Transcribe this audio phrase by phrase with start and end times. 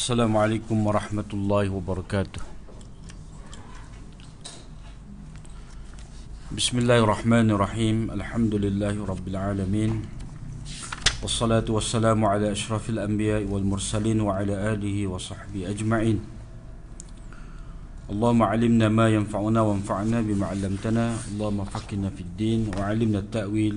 [0.00, 2.40] السلام عليكم ورحمة الله وبركاته.
[6.56, 8.08] بسم الله الرحمن الرحيم.
[8.08, 9.92] الحمد لله رب العالمين.
[11.20, 16.18] والصلاة والسلام على أشرف الأنبياء والمرسلين وعلى آله وصحبه أجمعين.
[18.08, 21.04] اللهم علمنا ما ينفعنا وانفعنا بما علمتنا.
[21.28, 23.76] اللهم فقنا في الدين وعلمنا التأويل.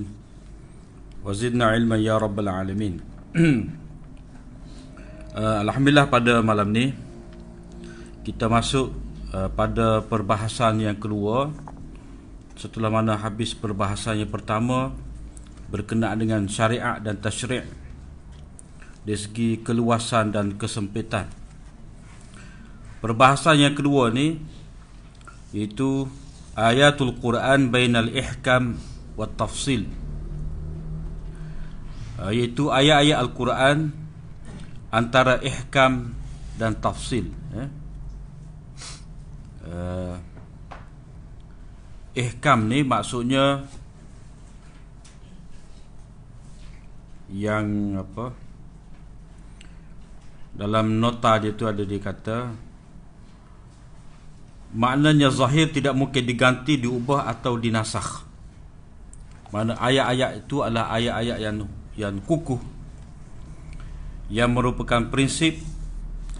[1.20, 2.94] وزدنا علما يا رب العالمين.
[5.34, 6.94] uh, Alhamdulillah pada malam ni
[8.24, 8.94] kita masuk
[9.34, 11.52] uh, pada perbahasan yang kedua
[12.54, 14.94] setelah mana habis perbahasan yang pertama
[15.68, 17.66] berkenaan dengan syariat dan tasyri'
[19.04, 21.44] dari segi keluasan dan kesempitan
[23.04, 24.40] Perbahasan yang kedua ni
[25.52, 26.08] iaitu
[26.56, 28.80] ayatul Quran bainal ihkam
[29.12, 29.84] wa tafsil.
[32.16, 33.92] Uh, iaitu ayat-ayat Al-Quran
[34.94, 36.14] antara ihkam
[36.54, 37.26] dan tafsil.
[37.58, 37.68] Eh?
[39.64, 40.14] Uh,
[42.14, 43.66] ihkam ni maksudnya
[47.32, 48.30] yang apa
[50.54, 52.54] dalam nota dia tu ada dikata
[54.76, 58.26] maknanya zahir tidak mungkin diganti, diubah atau dinasakh.
[59.50, 61.56] Mana ayat-ayat itu adalah ayat-ayat yang
[61.94, 62.73] yang kukuh
[64.32, 65.60] yang merupakan prinsip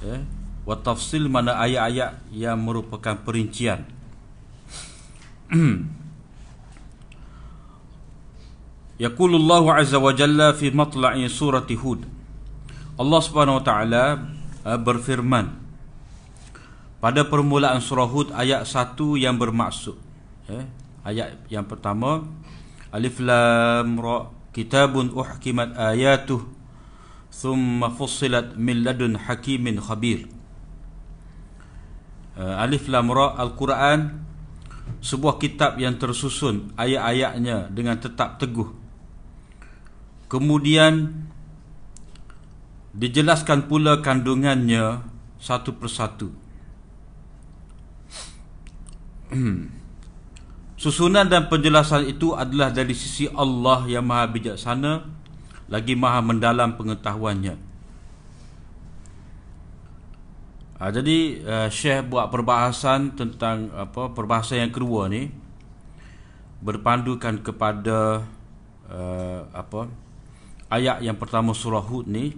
[0.04, 3.84] eh wa tafsil mana ayat-ayat yang merupakan perincian.
[9.04, 12.08] Yaqulullahu azza wa jalla fi matla'i surati Hud.
[12.96, 14.04] Allah Subhanahu wa taala
[14.64, 15.60] eh, berfirman
[17.02, 19.92] pada permulaan surah Hud ayat 1 yang bermaksud
[20.48, 20.64] eh,
[21.04, 22.24] ayat yang pertama
[22.94, 26.53] alif lam ra kitabun uhkimat ayatuh
[27.34, 30.30] thumma fussilat min ladun hakimin khabir.
[32.34, 34.26] Uh, alif lam ra al-Quran
[34.98, 38.70] sebuah kitab yang tersusun ayat-ayatnya dengan tetap teguh.
[40.30, 41.14] Kemudian
[42.94, 45.02] dijelaskan pula kandungannya
[45.38, 46.30] satu persatu.
[50.84, 55.06] Susunan dan penjelasan itu adalah dari sisi Allah yang maha bijaksana
[55.68, 57.56] Lagi maha mendalam pengetahuannya.
[60.74, 65.30] Ha, Jadi uh, Syekh buat perbahasan tentang apa Perbahasan yang kedua ni
[66.58, 68.26] Berpandukan kepada
[68.90, 69.86] uh, apa
[70.66, 72.34] Ayat yang pertama surah Hud ni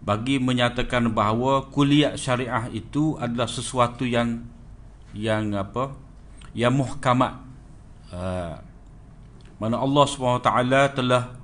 [0.00, 4.48] Bagi menyatakan bahawa kuliah syariah itu adalah sesuatu yang
[5.12, 5.84] Yang apa
[6.58, 7.38] yang muhkamat.
[8.10, 8.58] Uh,
[9.62, 10.50] mana Allah SWT
[10.98, 11.37] telah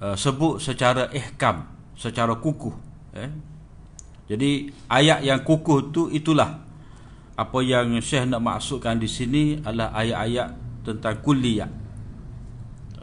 [0.00, 2.74] uh, sebut secara ihkam secara kukuh
[3.16, 3.30] eh?
[4.26, 6.66] jadi ayat yang kukuh tu itulah.
[7.36, 10.48] Apa yang Syekh nak maksudkan di sini adalah ayat-ayat
[10.82, 11.68] tentang kulliyah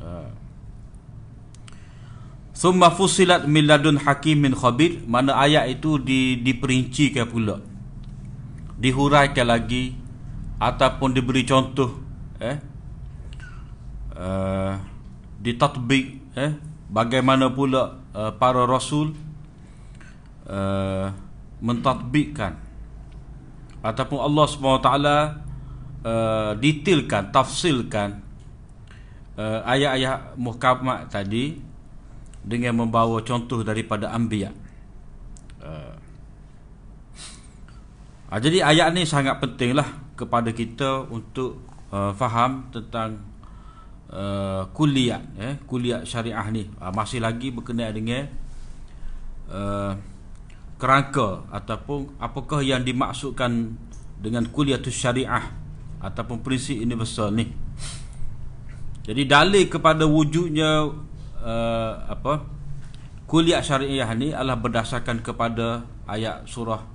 [0.02, 0.30] uh.
[2.54, 5.06] Summa fusilat min ladun hakimin khabir.
[5.06, 7.62] Mana ayat itu di, diperincikan pula.
[8.78, 9.94] Dihuraikan lagi
[10.58, 11.98] ataupun diberi contoh
[12.42, 12.58] eh.
[14.14, 14.78] Uh,
[15.42, 19.18] ditatbik eh bagaimana pula uh, para rasul
[20.46, 21.10] uh,
[21.58, 22.62] mentatbikkan
[23.82, 28.22] ataupun Allah SWT uh, detailkan tafsilkan
[29.42, 31.58] uh, ayat-ayat muhkamat tadi
[32.46, 34.54] dengan membawa contoh daripada anbiya.
[35.64, 35.96] Uh,
[38.38, 43.33] jadi ayat ni sangat pentinglah kepada kita untuk uh, faham tentang
[44.14, 46.70] uh, kuliah eh kuliah syariah ni.
[46.78, 48.30] Uh, masih lagi berkenaan dengan
[49.50, 49.98] uh,
[50.78, 53.74] kerangka ataupun apakah yang dimaksudkan
[54.22, 55.50] dengan kuliah tu syariah
[56.00, 57.50] ataupun prinsip universal ni.
[59.04, 60.88] Jadi dalil kepada wujudnya
[61.44, 62.48] uh, apa
[63.28, 66.86] kuliah syariah ni adalah berdasarkan kepada ayat surah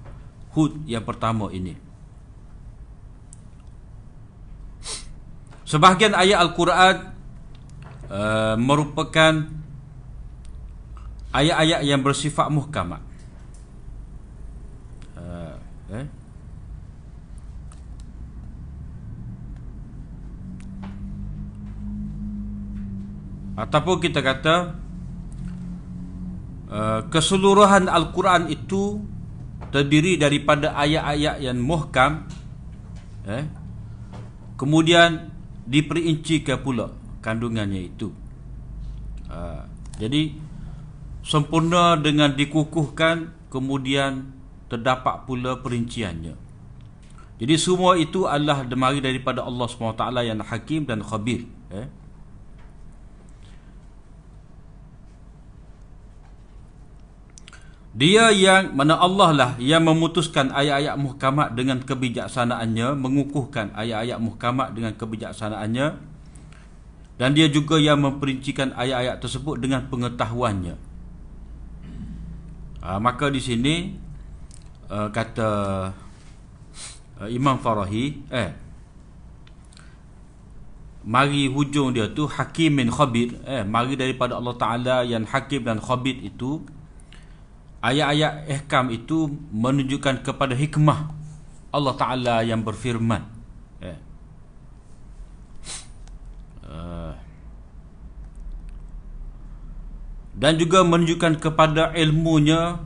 [0.57, 1.88] Hud yang pertama ini
[5.69, 7.13] Sebahagian ayat Al-Quran
[8.09, 9.53] uh, merupakan
[11.29, 13.05] ayat-ayat yang bersifat muhkamat.
[15.13, 15.61] Uh,
[15.93, 16.07] eh?
[23.61, 24.73] Ataupun kita kata
[26.73, 29.05] uh, keseluruhan Al-Quran itu
[29.69, 32.25] terdiri daripada ayat-ayat yang muhkam
[33.29, 33.45] eh?
[34.57, 35.38] kemudian
[35.69, 36.89] diperincikan pula
[37.21, 38.09] kandungannya itu.
[39.29, 39.69] Ha,
[40.01, 40.33] jadi
[41.21, 44.33] sempurna dengan dikukuhkan kemudian
[44.73, 46.49] terdapat pula perinciannya.
[47.39, 51.47] Jadi semua itu adalah demari daripada Allah SWT yang hakim dan khabir.
[51.71, 51.87] Eh?
[57.97, 64.93] Dia yang mana Allah lah yang memutuskan ayat-ayat muhkamat dengan kebijaksanaannya, mengukuhkan ayat-ayat muhkamat dengan
[64.93, 65.87] kebijaksanaannya
[67.19, 70.79] dan dia juga yang memperincikan ayat-ayat tersebut dengan pengetahuannya.
[72.79, 73.99] Ha, maka di sini
[74.87, 75.51] uh, kata
[77.19, 78.51] uh, Imam Farahi eh
[81.03, 85.83] mari hujung dia tu hakim min khabir eh mari daripada Allah Taala yang hakim dan
[85.83, 86.63] khabir itu
[87.79, 91.15] ayat-ayat ihkam itu menunjukkan kepada hikmah
[91.71, 93.23] Allah Taala yang berfirman
[93.79, 93.99] eh
[96.67, 97.13] uh,
[100.39, 102.79] dan juga menunjukkan kepada ilmunya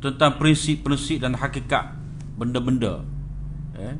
[0.00, 1.92] tentang prinsip-prinsip dan hakikat
[2.36, 3.04] benda-benda
[3.76, 3.96] eh?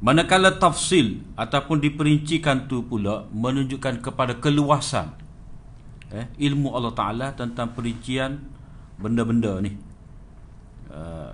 [0.00, 5.12] manakala tafsil ataupun diperincikan tu pula menunjukkan kepada keluasan
[6.12, 6.28] eh?
[6.40, 8.55] ilmu Allah Ta'ala tentang perincian
[8.96, 9.72] benda-benda ni.
[10.92, 11.32] Uh,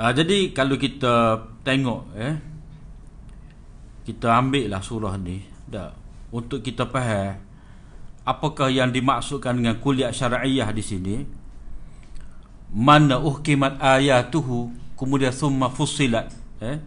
[0.00, 2.34] uh, jadi kalau kita tengok eh
[4.02, 5.94] kita ambil lah surah ni dah
[6.34, 7.38] untuk kita faham
[8.22, 11.16] apakah yang dimaksudkan dengan kuliah syar'iyah di sini?
[12.72, 16.32] Mana uhkimat ayatuhu kemudian summa fussilat
[16.62, 16.80] eh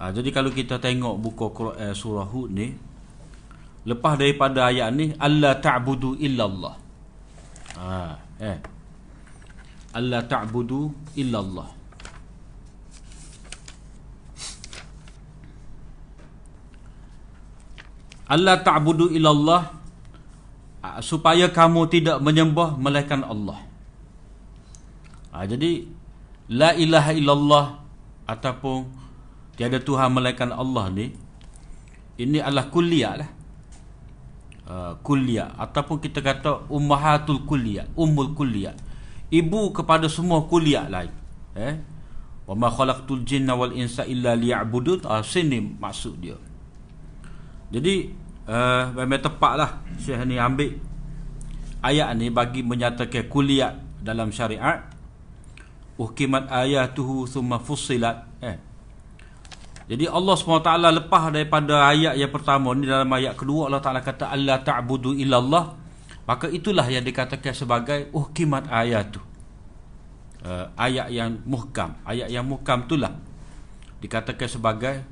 [0.00, 2.72] ha, jadi kalau kita tengok buku Quran eh, surah Hud ni
[3.84, 6.74] lepas daripada ayat ni Allah ta'budu illallah.
[7.76, 8.58] Ha, eh.
[9.92, 10.88] Allah ta'budu
[11.20, 11.68] illallah.
[18.30, 19.74] Allah ta'budu ilallah
[20.86, 23.58] ah, supaya kamu tidak menyembah melainkan Allah.
[25.34, 25.82] Ha, jadi
[26.46, 27.66] la ilaha illallah
[28.30, 28.99] ataupun
[29.60, 31.12] tiada tuhan melainkan Allah ni
[32.16, 33.30] ini adalah kulliyah lah.
[34.64, 38.72] Uh, kulliyah ataupun kita kata ummahatul kulliyah, ummul kulliyah.
[39.28, 41.12] Ibu kepada semua kulliyah lain.
[41.60, 41.76] Eh?
[42.48, 45.04] Wa ma khalaqtul jinna wal insa illa liya'budun.
[45.04, 46.40] Ah sini maksud dia.
[47.68, 48.16] Jadi
[48.48, 49.70] uh, memang tepat lah
[50.00, 50.72] Syekh ni ambil
[51.84, 54.88] ayat ni bagi menyatakan kuliah dalam syariat
[56.00, 58.29] uhkimat ayatuhu thumma fussilat.
[59.90, 64.30] Jadi Allah SWT lepas daripada ayat yang pertama ni dalam ayat kedua Allah Ta'ala kata
[64.30, 65.74] Allah ta'budu illallah
[66.30, 69.18] maka itulah yang dikatakan sebagai uhkimat ayatu
[70.46, 73.18] uh, ayat yang muhkam ayat yang muhkam itulah
[73.98, 75.02] dikatakan sebagai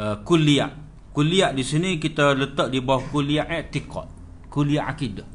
[0.00, 0.88] uh, kuliah
[1.18, 4.06] Kuliah di sini kita letak di bawah kuliah i'tiqad.
[4.46, 5.26] Kuliah akidah.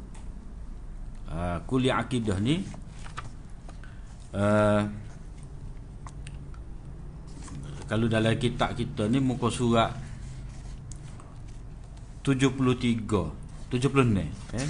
[1.28, 2.64] Uh, kuliah akidah ni
[4.32, 4.80] uh,
[7.90, 9.92] kalau dalam kitab kita ni muka surat
[12.24, 14.26] 73 70 ni
[14.56, 14.68] eh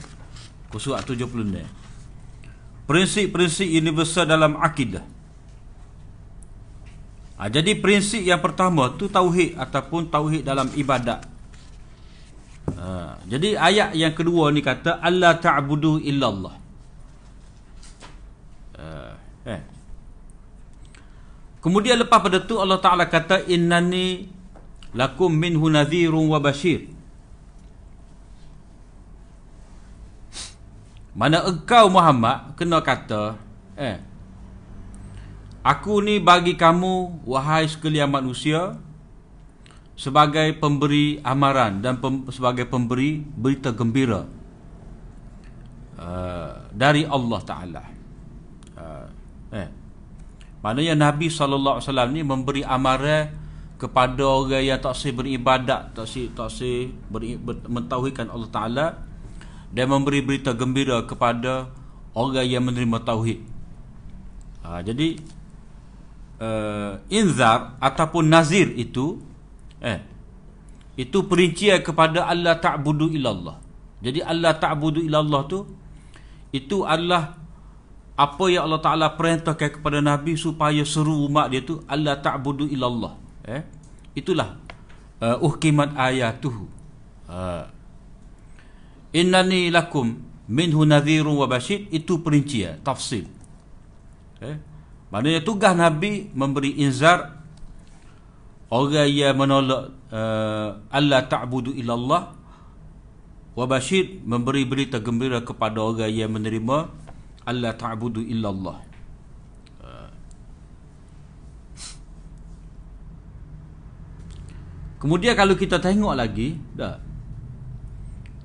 [0.70, 1.22] muka surat 70
[1.54, 1.62] ni
[2.84, 5.14] prinsip-prinsip universal dalam akidah
[7.34, 11.26] Ha, jadi prinsip yang pertama tu tauhid ataupun tauhid dalam ibadat.
[12.78, 16.54] Ha, jadi ayat yang kedua ni kata Allah ta'budu illallah.
[18.78, 18.86] Ha,
[19.50, 19.60] eh.
[21.64, 24.28] Kemudian lepas pada tu Allah Taala kata innani
[24.92, 26.92] lakum minhu nadhirun wa bashir.
[31.16, 33.40] Mana engkau Muhammad kena kata
[33.80, 33.96] eh
[35.64, 38.76] Aku ni bagi kamu wahai sekalian manusia
[39.96, 44.28] sebagai pemberi amaran dan pem, sebagai pemberi berita gembira
[45.96, 47.93] uh, dari Allah Taala.
[50.64, 53.36] Maknanya Nabi wasallam ni memberi amaran
[53.76, 58.86] kepada orang yang tak sih beribadat, tak sih tak sih beri, ber, mentauhidkan Allah Taala
[59.68, 61.68] dan memberi berita gembira kepada
[62.16, 63.44] orang yang menerima tauhid.
[64.64, 65.20] Uh, jadi
[66.40, 69.20] uh, inzar ataupun nazir itu
[69.84, 70.00] eh
[70.96, 73.60] itu perincian kepada Allah ta'budu ilallah.
[74.00, 75.68] Jadi Allah ta'budu ilallah tu
[76.56, 77.43] itu adalah
[78.14, 83.18] apa yang Allah Taala perintahkan kepada Nabi supaya seru umat dia tu Allah ta'budu ilallah.
[83.42, 83.62] Eh
[84.14, 84.58] itulah
[85.18, 86.70] uh, uhkimat ayatuhu.
[87.26, 87.66] Uh,
[89.10, 93.26] innani lakum minhu nadhirun wa bashir itu perincian tafsir.
[94.38, 94.74] Eh
[95.14, 97.38] Maknanya tugas Nabi memberi inzar
[98.66, 102.34] orang yang menolak uh, Allah ta'budu illallah
[103.54, 106.90] wa bashir memberi berita gembira kepada orang yang menerima
[107.44, 108.94] Allah ta'budu illallah.
[115.04, 116.96] Kemudian kalau kita tengok lagi dah.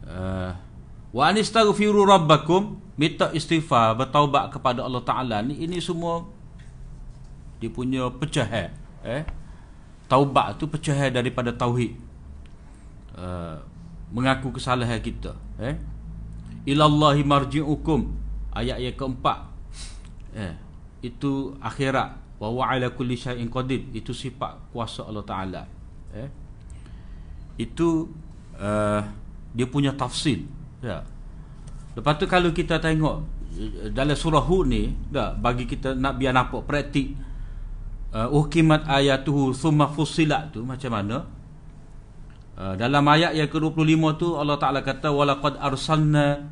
[0.04, 0.52] Uh,
[1.16, 5.40] wa anistaghfiru rabbakum minta istighfar bertaubat kepada Allah Taala.
[5.40, 6.28] Ni ini semua
[7.64, 8.76] dia punya pecahan
[9.08, 9.24] eh?
[10.12, 11.96] Taubat tu pecahan daripada tauhid.
[13.16, 13.64] Uh,
[14.12, 15.80] mengaku kesalahan kita eh?
[16.68, 18.12] Ilallahi marji'ukum
[18.54, 19.40] ayat yang keempat.
[20.34, 20.54] Eh
[21.00, 22.40] itu akhirat.
[22.40, 23.88] Wa ala kulli syai'in qadir.
[23.92, 25.64] Itu sifat kuasa Allah taala.
[26.16, 26.30] Eh
[27.60, 28.08] itu
[28.56, 29.02] uh,
[29.52, 30.48] dia punya tafsir
[30.80, 31.04] ya.
[31.98, 33.28] Lepas tu kalau kita tengok
[33.60, 37.12] eh, dalam surah hud ni dah bagi kita nak biar nampak praktik
[38.16, 41.18] uh, ukimat ayatuhu thumma fusilat tu macam mana?
[42.60, 46.52] Uh, dalam ayat yang ke-25 tu Allah Taala kata walaqad arsalna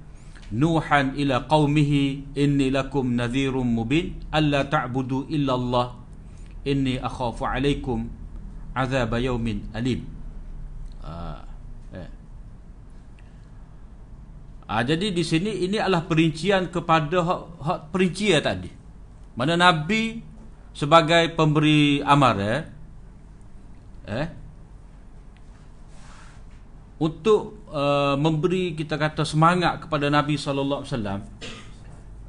[0.52, 5.88] nuhan ila qaumihi inni lakum nadhirum mubin alla ta'budu illa Allah
[6.64, 8.08] inni akhafu alaikum
[8.72, 10.08] azab yaumin alim.
[11.04, 11.48] Uh,
[14.84, 18.68] jadi di sini ini adalah perincian kepada hak, hak perincian tadi.
[19.40, 20.20] Mana nabi
[20.76, 22.62] sebagai pemberi amar eh,
[24.12, 24.28] eh
[26.98, 31.20] untuk uh, memberi kita kata semangat kepada Nabi sallallahu alaihi wasallam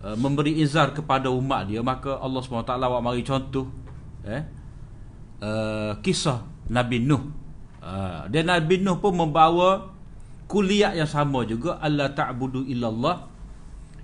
[0.05, 3.65] uh, memberi izar kepada umat dia maka Allah SWT awak mari contoh
[4.29, 4.45] eh
[5.43, 7.25] uh, kisah Nabi Nuh.
[7.81, 9.89] Uh, dan Nabi Nuh pun membawa
[10.45, 13.25] kuliah yang sama juga Allah ta'budu illallah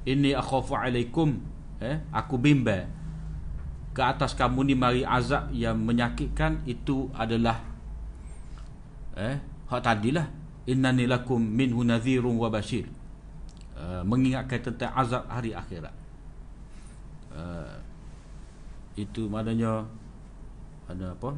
[0.09, 1.37] inni akhafu alaikum
[1.85, 2.89] eh aku bimbang.
[3.95, 7.63] Ke atas kamu ni mari azab yang menyakitkan itu adalah
[9.15, 9.39] eh
[9.71, 10.27] hak tadilah
[10.65, 12.89] innani lakum minhu nadhirun wa bashir.
[13.75, 15.93] Uh, mengingatkan tentang azab hari akhirat.
[17.35, 17.75] Uh,
[18.95, 19.83] itu maknanya
[20.87, 21.35] ada apa?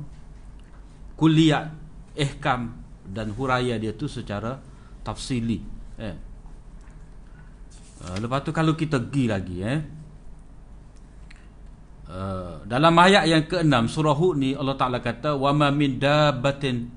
[1.17, 1.73] Kuliah
[2.13, 2.77] ihkam
[3.09, 4.61] dan huraya dia tu secara
[5.01, 5.63] tafsili
[5.97, 6.17] eh.
[8.05, 9.81] Uh, lepas tu kalau kita pergi lagi eh.
[12.07, 16.96] Uh, dalam ayat yang ke-6 surah Hud ni Allah Taala kata wa ma min dabbatin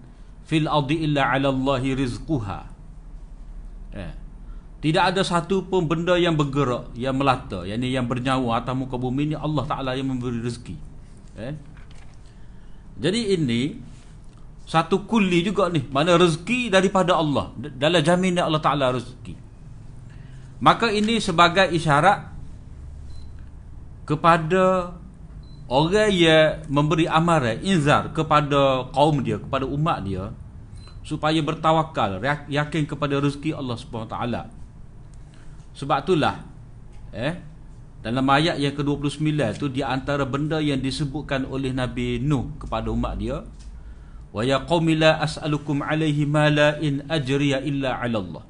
[0.50, 2.66] fil ardi illa 'ala Allahi rizquha.
[3.94, 4.14] Eh.
[4.80, 9.30] Tidak ada satu pun benda yang bergerak, yang melata, yakni yang bernyawa atas muka bumi
[9.30, 10.76] ni Allah Taala yang memberi rezeki.
[11.38, 11.54] Eh.
[12.98, 13.62] Jadi ini
[14.66, 17.52] satu kulli juga ni, mana rezeki daripada Allah.
[17.60, 19.36] Dalam jaminan Allah Taala rezeki.
[20.64, 22.32] Maka ini sebagai isyarat
[24.08, 24.96] kepada
[25.70, 30.34] orang yang memberi amaran inzar kepada kaum dia kepada umat dia
[31.10, 34.46] supaya bertawakal yakin kepada rezeki Allah Subhanahu taala
[35.74, 36.46] sebab itulah
[37.10, 37.34] eh
[38.06, 43.18] dalam ayat yang ke-29 tu di antara benda yang disebutkan oleh Nabi Nuh kepada umat
[43.18, 43.42] dia
[44.30, 48.44] wa ya qaumi la as'alukum alaihi mala in ajriya illa 'ala Allah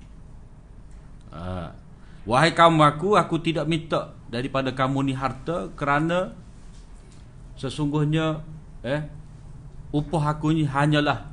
[1.32, 1.72] ha.
[2.28, 6.36] wahai kaum aku aku tidak minta daripada kamu ni harta kerana
[7.56, 8.44] sesungguhnya
[8.84, 9.08] eh
[9.96, 11.29] upah aku ni hanyalah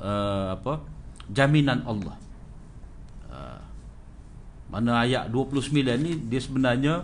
[0.00, 0.82] uh, apa
[1.30, 2.16] jaminan Allah.
[3.30, 3.60] Uh,
[4.72, 5.72] mana ayat 29
[6.02, 6.94] ni dia sebenarnya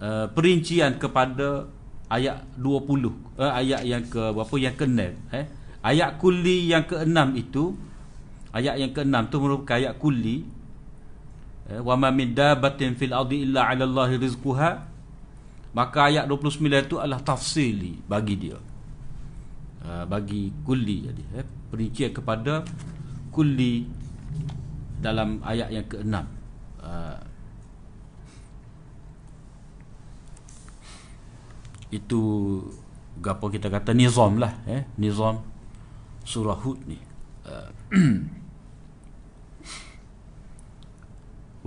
[0.00, 1.68] uh, perincian kepada
[2.08, 5.00] ayat 20 uh, ayat yang ke berapa yang ke-6
[5.34, 5.46] eh.
[5.78, 7.76] Ayat kulli yang ke-6 itu
[8.50, 10.58] ayat yang ke-6 tu merupakan ayat kulli
[11.68, 14.88] Eh, wa ma min dabatin fil ardi illa 'ala Allahi rizquha.
[15.76, 18.56] Maka ayat 29 itu adalah tafsili bagi dia
[19.84, 22.64] uh, bagi kulli jadi eh, perincian kepada
[23.30, 23.86] kulli
[24.98, 26.14] dalam ayat yang ke-6
[26.82, 27.18] uh,
[31.88, 32.22] itu
[33.18, 34.84] gapo kita kata nizam lah eh.
[35.00, 35.42] Nizam
[36.22, 36.98] surah hud ni.
[37.48, 37.68] Uh,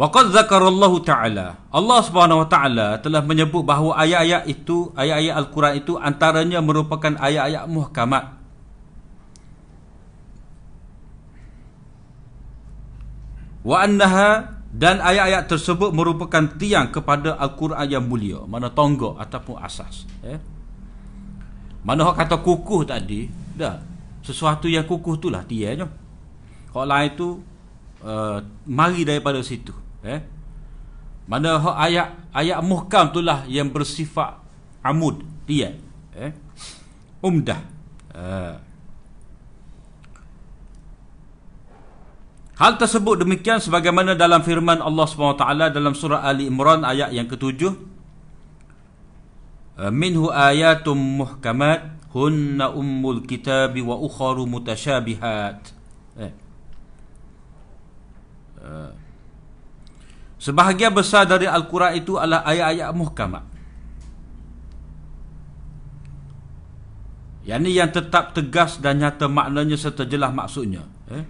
[0.02, 1.70] Waqad zakarallahu ta'ala.
[1.70, 7.70] Allah subhanahu wa ta'ala telah menyebut bahawa ayat-ayat itu Ayat-ayat Al-Quran itu antaranya merupakan ayat-ayat
[7.70, 8.42] muhkamat.
[13.62, 18.42] Wa annaha dan ayat-ayat tersebut merupakan tiang kepada Al-Quran yang mulia.
[18.50, 20.42] Mana tonggok ataupun asas eh?
[21.86, 23.78] Mana orang kata kukuh tadi dah.
[24.26, 25.86] Sesuatu yang kukuh itulah tiangnya.
[26.74, 27.38] Kalau lain itu
[28.02, 30.22] uh, Mari daripada situ eh
[31.30, 34.42] mana ayat ayat muhkam itulah yang bersifat
[34.82, 35.78] amud dia
[36.18, 36.34] eh
[37.22, 37.72] umdah
[38.12, 38.60] Uh.
[42.62, 47.74] Hal tersebut demikian sebagaimana dalam firman Allah SWT dalam surah Ali Imran ayat yang ketujuh.
[49.82, 55.74] Uh, minhu ayatum muhkamat hunna ummul kitab wa ukharu mutasyabihat.
[56.22, 56.32] Eh.
[58.62, 58.94] Uh.
[60.42, 63.46] Sebahagian besar dari Al-Quran itu adalah ayat-ayat muhkamat.
[67.46, 70.82] Yang ini yang tetap tegas dan nyata maknanya serta jelas maksudnya.
[71.14, 71.26] Eh?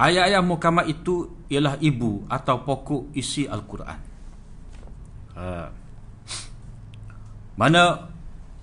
[0.00, 3.98] Ayat-ayat muhkamat itu ialah ibu atau pokok isi Al-Quran.
[5.36, 5.68] Ha.
[7.52, 7.82] Mana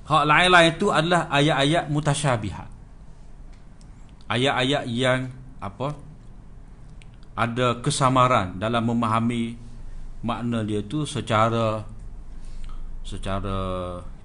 [0.09, 2.69] hak lain-lain itu adalah ayat-ayat mutasyabihat.
[4.33, 5.29] Ayat-ayat yang
[5.61, 5.93] apa?
[7.37, 9.64] Ada kesamaran dalam memahami
[10.25, 11.85] makna dia itu secara
[13.05, 13.57] secara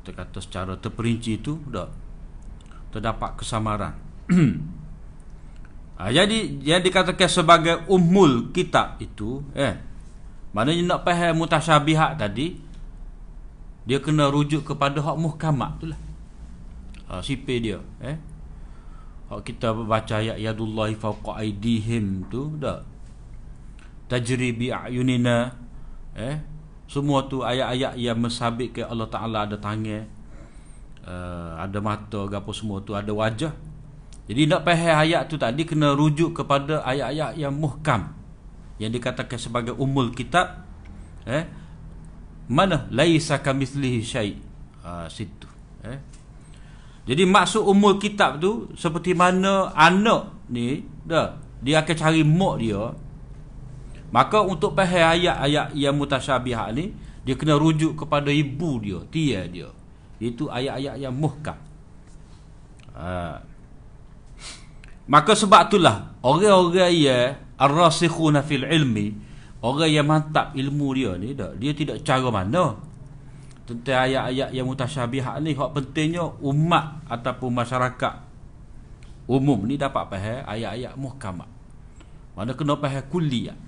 [0.01, 1.85] kita kata secara terperinci itu dah
[2.91, 3.95] terdapat kesamaran.
[6.01, 9.77] Ha, jadi yang dikatakan sebagai umul kitab itu eh
[10.57, 12.57] maknanya nak faham mutasyabihat tadi
[13.85, 16.01] dia kena rujuk kepada hak muhkamat itulah.
[17.05, 18.17] Ha, sipir dia eh
[19.29, 22.81] hak kita baca ayat yadullahi fawqa aidihim tu dah
[24.09, 25.53] tajri bi ayunina
[26.21, 26.37] eh?
[26.91, 30.05] Semua tu ayat-ayat yang mensabit ke Allah Taala ada tangan
[31.07, 33.55] uh, ada mata gapo semua tu ada wajah.
[34.31, 38.15] Jadi nak faham ayat tu tadi kena rujuk kepada ayat-ayat yang muhkam
[38.79, 40.67] yang dikatakan sebagai umul kitab.
[41.27, 41.45] Eh?
[42.51, 42.87] Mana?
[42.91, 44.39] Laisa kamitslihi syai.
[44.87, 45.47] Ha situ.
[45.87, 45.99] Eh?
[47.11, 52.83] Jadi maksud umul kitab tu seperti mana anak ni dah dia akan cari mak dia
[54.11, 59.71] maka untuk faham ayat-ayat yang mutasyabihat ni dia kena rujuk kepada ibu dia tia dia
[60.21, 61.57] itu ayat-ayat yang muhkam
[62.95, 63.51] ha
[65.11, 69.11] Maka sebab itulah orang-orang yang ar-rasikhuna fil ilmi,
[69.59, 72.79] orang yang mantap ilmu dia ni dah, dia tidak cara mana
[73.67, 78.15] tentang ayat-ayat yang mutasyabihat ni hak pentingnya umat ataupun masyarakat
[79.27, 81.51] umum ni dapat faham ayat-ayat muhkamat.
[82.39, 83.59] Mana kena faham kulliyah.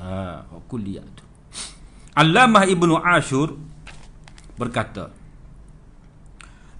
[0.00, 1.24] Ha, kulliyah tu.
[2.16, 3.52] Allamah Ibnu Ashur
[4.56, 5.12] berkata,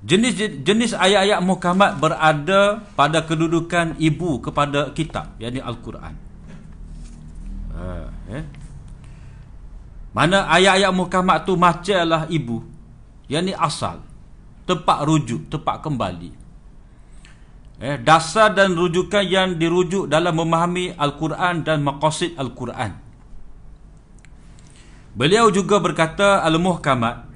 [0.00, 0.32] Jenis
[0.64, 6.16] jenis ayat-ayat muhkamat berada pada kedudukan ibu kepada kitab, yakni Al-Quran.
[7.76, 8.44] Uh, eh?
[10.16, 12.64] Mana ayat-ayat muhkamat tu macamlah ibu,
[13.28, 14.00] yakni asal,
[14.64, 16.32] tempat rujuk, tempat kembali.
[17.80, 23.09] Eh, dasar dan rujukan yang dirujuk dalam memahami Al-Quran dan maqasid Al-Quran.
[25.14, 27.30] Beliau juga berkata Al-Muhkamat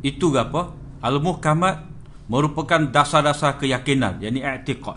[0.00, 0.72] itu apa?
[1.00, 1.88] Al-muhkamat
[2.28, 4.96] merupakan dasar-dasar keyakinan, yakni i'tiqad.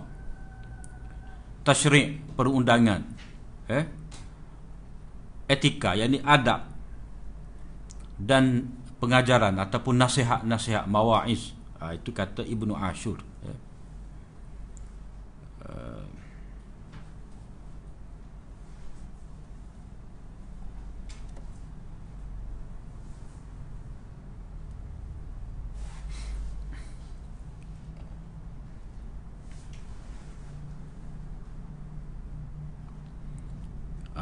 [1.63, 3.01] Tasyri' perundangan.
[3.71, 3.84] Eh?
[5.47, 6.67] Etika, yakni adab.
[8.19, 8.67] Dan
[8.99, 11.56] pengajaran ataupun nasihat-nasihat mawa'iz.
[11.79, 13.19] Ha, itu kata Ibnu Ashur.
[13.43, 13.60] Eh?
[15.63, 16.02] Uh,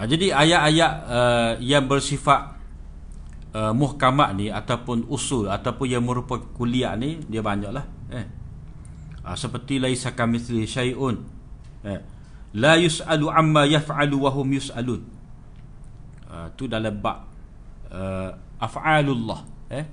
[0.02, 2.58] Ha, jadi ayat-ayat uh, yang bersifat
[3.54, 8.26] uh, muhkamat ni ataupun usul ataupun yang merupakan kuliah ni dia banyaklah eh.
[9.22, 11.22] Ha, seperti laisa kamitsli syai'un.
[11.86, 12.02] Eh.
[12.58, 15.06] La yus'alu amma yaf'alu wa hum yus'alun.
[16.34, 17.30] Ha, tu dalam bab
[17.94, 19.86] uh, af'alullah eh.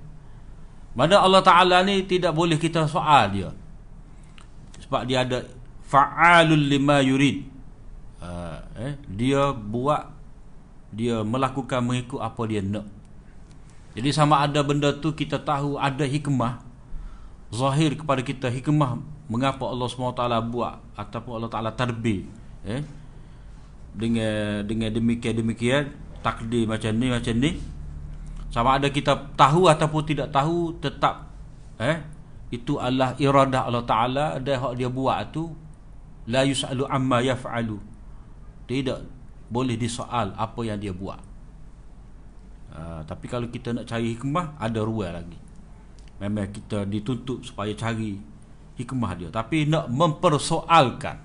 [0.97, 3.53] Mana Allah Taala ni tidak boleh kita soal dia.
[4.88, 5.44] Sebab dia ada
[5.85, 7.58] fa'alul lima yurid uh,
[8.79, 10.14] eh, dia buat
[10.88, 12.87] dia melakukan mengikut apa dia nak.
[13.99, 16.62] Jadi sama ada benda tu kita tahu ada hikmah
[17.51, 22.25] zahir kepada kita hikmah mengapa Allah SWT buat ataupun Allah Taala terbit
[22.64, 22.83] eh.
[23.99, 25.83] Dengan dengan demikian demikian
[26.23, 27.59] takdir macam ni macam ni.
[28.49, 31.29] Sama ada kita tahu ataupun tidak tahu tetap
[31.83, 32.01] eh
[32.49, 35.53] itu adalah iradah Allah Taala dan hak dia buat tu
[36.25, 37.77] la yusalu amma yaf'alu
[38.68, 39.00] tidak
[39.48, 41.18] boleh disoal apa yang dia buat.
[42.68, 45.40] Uh, tapi kalau kita nak cari hikmah ada ruang lagi.
[46.20, 48.20] Memang kita dituntut supaya cari
[48.76, 49.28] hikmah dia.
[49.33, 51.16] Tapi nak mempersoalkan.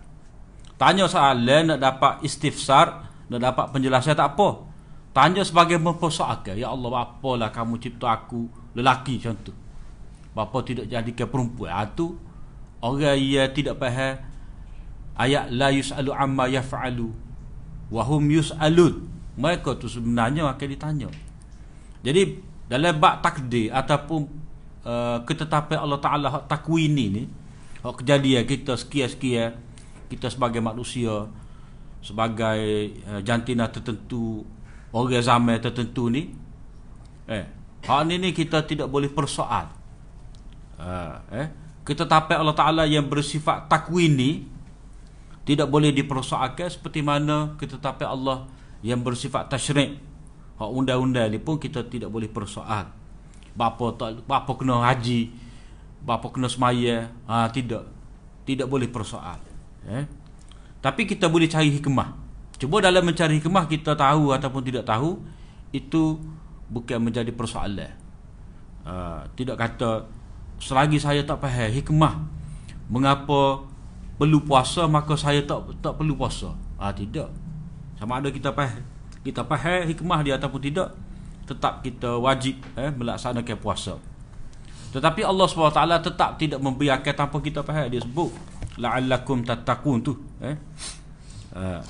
[0.80, 4.72] Tanya soalan nak dapat istifsar nak dapat penjelasan tak apa?
[5.14, 9.54] Tanya sebagai mempersoalkan ya Allah apalah kamu cipta aku lelaki tu?
[10.34, 11.70] Bapa tidak jadikan perempuan.
[11.86, 14.32] Itu ha, orang yang tidak faham.
[15.14, 17.23] Ayat la yusalu amma yaf'alu
[17.90, 19.08] wa hum yusalun.
[19.34, 21.10] Mereka tu sebenarnya akan ditanya.
[22.04, 22.38] Jadi
[22.70, 24.28] dalam bab takdir ataupun
[24.88, 27.24] uh, ketetapan Allah Taala takwini ni
[27.84, 29.60] hak kejadian kita sekian-sekian
[30.08, 31.28] kita sebagai manusia
[32.00, 34.44] sebagai uh, jantina tertentu
[34.96, 36.32] orang zaman tertentu ni
[37.28, 37.48] eh
[37.84, 39.68] hak ni ni kita tidak boleh persoal.
[40.80, 41.48] Uh, eh
[41.84, 44.48] ketetapan Allah Taala yang bersifat takwini
[45.44, 48.38] tidak boleh dipersoalkan seperti mana ketetapan Allah
[48.84, 50.00] yang bersifat tasyrik
[50.60, 52.88] hak undang-undang ni pun kita tidak boleh persoal.
[53.54, 55.30] Bapa tak bapa kena haji
[56.04, 57.86] bapa kena semaya ha, tidak.
[58.44, 59.40] Tidak boleh persoal
[59.88, 60.04] eh?
[60.84, 62.10] tapi kita boleh cari hikmah.
[62.60, 65.20] Cuba dalam mencari hikmah kita tahu ataupun tidak tahu
[65.72, 66.20] itu
[66.68, 67.92] bukan menjadi persoalan.
[68.84, 70.12] Uh, tidak kata
[70.60, 72.14] selagi saya tak faham hikmah
[72.92, 73.64] mengapa
[74.20, 76.54] perlu puasa maka saya tak tak perlu puasa.
[76.78, 77.30] Ah ha, tidak.
[77.98, 78.84] Sama ada kita faham
[79.24, 80.92] kita faham hikmah dia ataupun tidak
[81.48, 83.96] tetap kita wajib eh melaksanakan puasa.
[84.94, 88.30] Tetapi Allah SWT tetap tidak membiarkan tanpa kita faham dia sebut
[88.78, 90.58] la'allakum tattaqun tu eh.
[91.54, 91.82] Uh.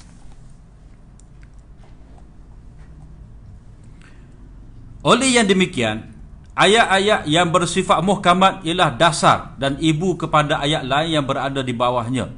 [5.04, 6.13] Oleh yang demikian
[6.54, 12.30] Ayat-ayat yang bersifat muhkamat ialah dasar dan ibu kepada ayat lain yang berada di bawahnya.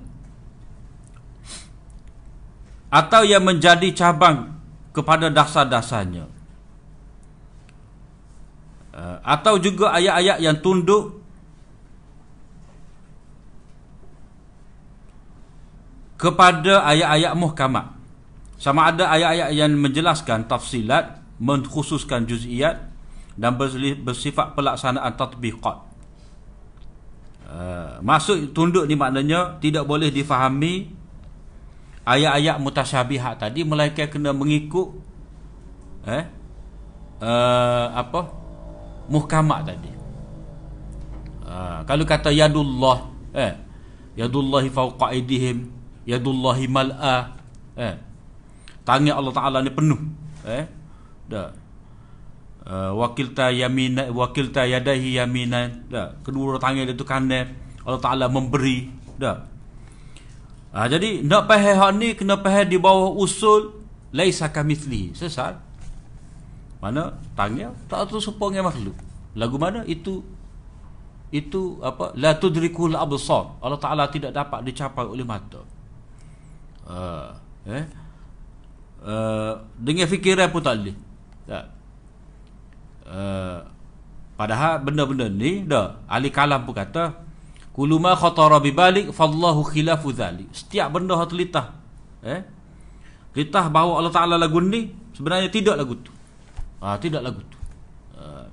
[2.88, 4.56] Atau yang menjadi cabang
[4.96, 6.32] kepada dasar-dasarnya.
[8.96, 11.20] Uh, atau juga ayat-ayat yang tunduk
[16.16, 17.92] kepada ayat-ayat muhkamat.
[18.56, 22.95] Sama ada ayat-ayat yang menjelaskan tafsilat, mengkhususkan juz'iyat,
[23.36, 23.60] dan
[24.04, 25.78] bersifat pelaksanaan tatbiqat.
[27.46, 30.90] Uh, masuk tunduk ni maknanya tidak boleh difahami
[32.02, 34.98] ayat-ayat mutasyabihat tadi melainkan kena mengikut
[36.10, 36.26] eh
[37.22, 38.34] uh, apa
[39.06, 39.92] muhkamat tadi.
[41.46, 43.54] Uh, kalau kata yadullah eh
[44.18, 45.70] yadullahi fawqa aydihim
[46.08, 47.36] yadullahi mal'a
[47.78, 47.96] eh
[48.88, 50.02] tangan Allah Taala ni penuh
[50.48, 50.66] eh
[51.30, 51.52] dah
[52.66, 56.18] uh, wakilta yamina wakilta yadahi yaminan dah.
[56.26, 57.54] Kedua tangan dia tu kanan
[57.86, 59.46] Allah Taala memberi dah.
[60.76, 65.56] Uh, jadi nak faham hak ni kena faham di bawah usul laisa kamithli sesat.
[66.82, 68.98] Mana tangan tak tu serupa dengan makhluk.
[69.38, 69.82] Lagu mana?
[69.88, 70.26] Itu
[71.34, 72.14] itu apa?
[72.16, 73.60] La tudrikul absar.
[73.60, 75.62] Allah Taala tidak dapat dicapai oleh mata.
[76.86, 77.34] Uh,
[77.66, 77.86] eh?
[79.06, 80.98] Uh, dengan fikiran pun tak boleh.
[81.46, 81.75] Tak
[83.06, 83.60] Eh,
[84.34, 86.02] padahal benda-benda ni dah.
[86.10, 87.22] Ahli kalam pun kata
[87.70, 90.50] kullu ma khatara bi balik fallahu khilafu zalik.
[90.50, 91.78] Setiap benda hak terlitah
[92.26, 92.42] eh?
[93.38, 96.12] Litah bahawa Allah Taala lagu ni sebenarnya tidak lagu tu.
[96.82, 97.58] Ha, tidak lagu tu.
[98.16, 98.48] Uh,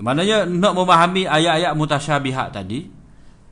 [0.00, 2.88] maknanya nak memahami ayat-ayat mutasyabihat tadi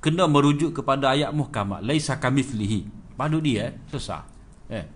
[0.01, 2.89] kena merujuk kepada ayat muhkamat laisa kamithlihi.
[3.15, 4.25] Padu dia eh, sesah
[4.73, 4.87] eh.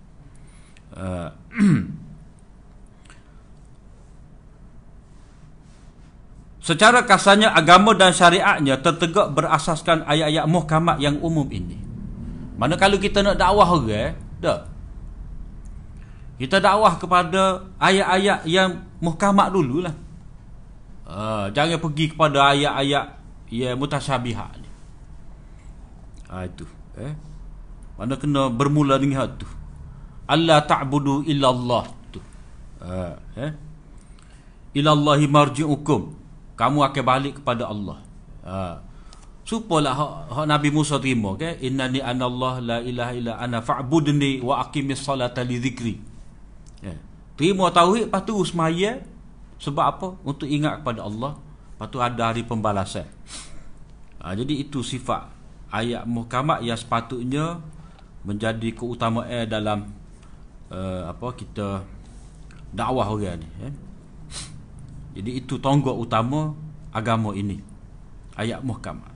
[0.93, 1.29] Uh,
[6.63, 11.75] Secara kasarnya agama dan syariatnya tertegak berasaskan ayat-ayat muhkamat yang umum ini.
[12.55, 14.71] Mana kalau kita nak dakwah orang, tak.
[16.39, 19.91] Kita dakwah kepada ayat-ayat yang muhkamat dululah.
[21.03, 23.07] Uh, jangan pergi kepada ayat-ayat
[23.51, 24.71] yang mutasyabihat ni.
[26.31, 26.63] Ha, itu.
[26.95, 27.13] Eh?
[27.99, 29.51] Mana kena bermula dengan tu.
[30.31, 32.23] Allah ta'budu illallah tu.
[32.79, 33.51] Uh, eh?
[34.79, 36.22] Ilallahi marji'ukum
[36.63, 37.99] kamu akan balik kepada Allah.
[38.47, 38.79] Ha.
[39.43, 41.67] Supalah hak, hak Nabi Musa terima ke okay?
[41.67, 45.99] innani anallah la ilaha illa ana fa'budni wa aqimis salata li dhikri.
[46.79, 46.95] Ya.
[47.35, 49.03] Terima tauhid lepas tu semaya
[49.59, 50.09] sebab apa?
[50.23, 51.35] Untuk ingat kepada Allah.
[51.75, 53.11] Lepas tu ada hari pembalasan.
[54.23, 55.27] Ha, jadi itu sifat
[55.75, 57.59] ayat muhkamat yang sepatutnya
[58.23, 59.91] menjadi keutamaan dalam
[60.71, 61.83] uh, apa kita
[62.71, 63.75] dakwah orang ni eh?
[65.13, 66.57] Jadi itu tonggak utama
[66.93, 67.61] agama ini.
[68.33, 69.13] Ayat muhkamat.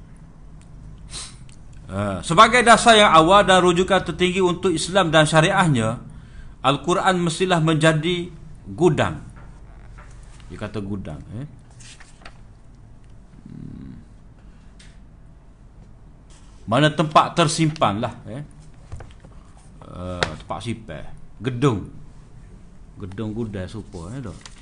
[1.87, 6.03] Uh, sebagai dasar yang awal dan rujukan tertinggi untuk Islam dan syariahnya,
[6.59, 8.27] Al-Quran mestilah menjadi
[8.67, 9.23] gudang.
[10.51, 11.23] Dia kata gudang.
[11.39, 11.47] Eh?
[13.47, 13.95] Hmm.
[16.67, 18.15] Mana tempat tersimpan lah.
[18.27, 18.43] Eh?
[19.87, 21.07] Uh, tempat simpan.
[21.39, 21.87] Gedung.
[22.99, 24.19] Gedung gudang supaya.
[24.19, 24.56] Eh,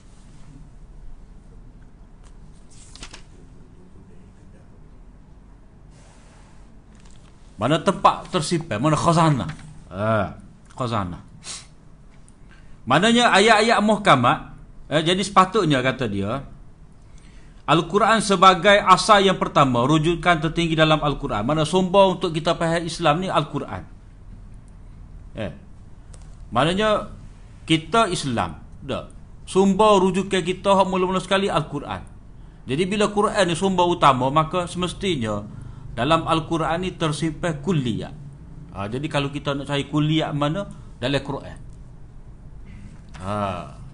[7.54, 9.50] Mana tempat tersimpan, mana khazanah.
[9.90, 10.36] Ha,
[10.74, 11.22] khazanah.
[12.84, 14.38] Maknanya ayat-ayat muhkamat
[14.92, 16.44] eh, jadi sepatutnya kata dia
[17.64, 21.48] Al-Quran sebagai asal yang pertama rujukan tertinggi dalam Al-Quran.
[21.48, 23.82] Mana sombong untuk kita faham Islam ni Al-Quran.
[25.32, 25.52] Eh.
[26.52, 27.08] Maknanya
[27.64, 28.60] kita Islam.
[28.84, 29.08] Dah.
[29.48, 32.04] Sumber rujukan kita mula-mula sekali Al-Quran.
[32.68, 35.44] Jadi bila Quran ni sumber utama maka semestinya
[35.94, 38.10] dalam Al-Quran ni tersimpan kuliah.
[38.74, 40.66] Ha, jadi kalau kita nak cari kuliah mana
[40.98, 41.58] dalam Quran.
[43.22, 43.34] Ha,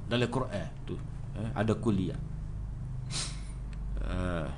[0.08, 0.96] dalam Quran tu
[1.36, 2.16] eh, ada kuliah.
[4.00, 4.48] Uh,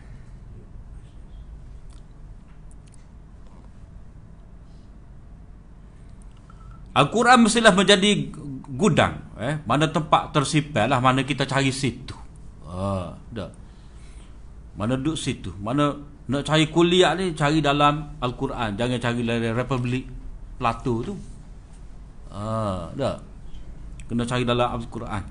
[6.94, 8.32] Al-Quran mestilah menjadi
[8.72, 12.14] gudang eh mana tempat tersimpan lah mana kita cari situ.
[12.70, 13.50] Ha, dah.
[14.78, 15.52] Mana duduk situ?
[15.60, 20.08] Mana nak cari kuliah ni cari dalam Al-Quran, jangan cari dari Republik
[20.56, 21.14] Plato tu.
[22.32, 23.20] Ha, dah.
[24.08, 25.22] Kena cari dalam Al-Quran.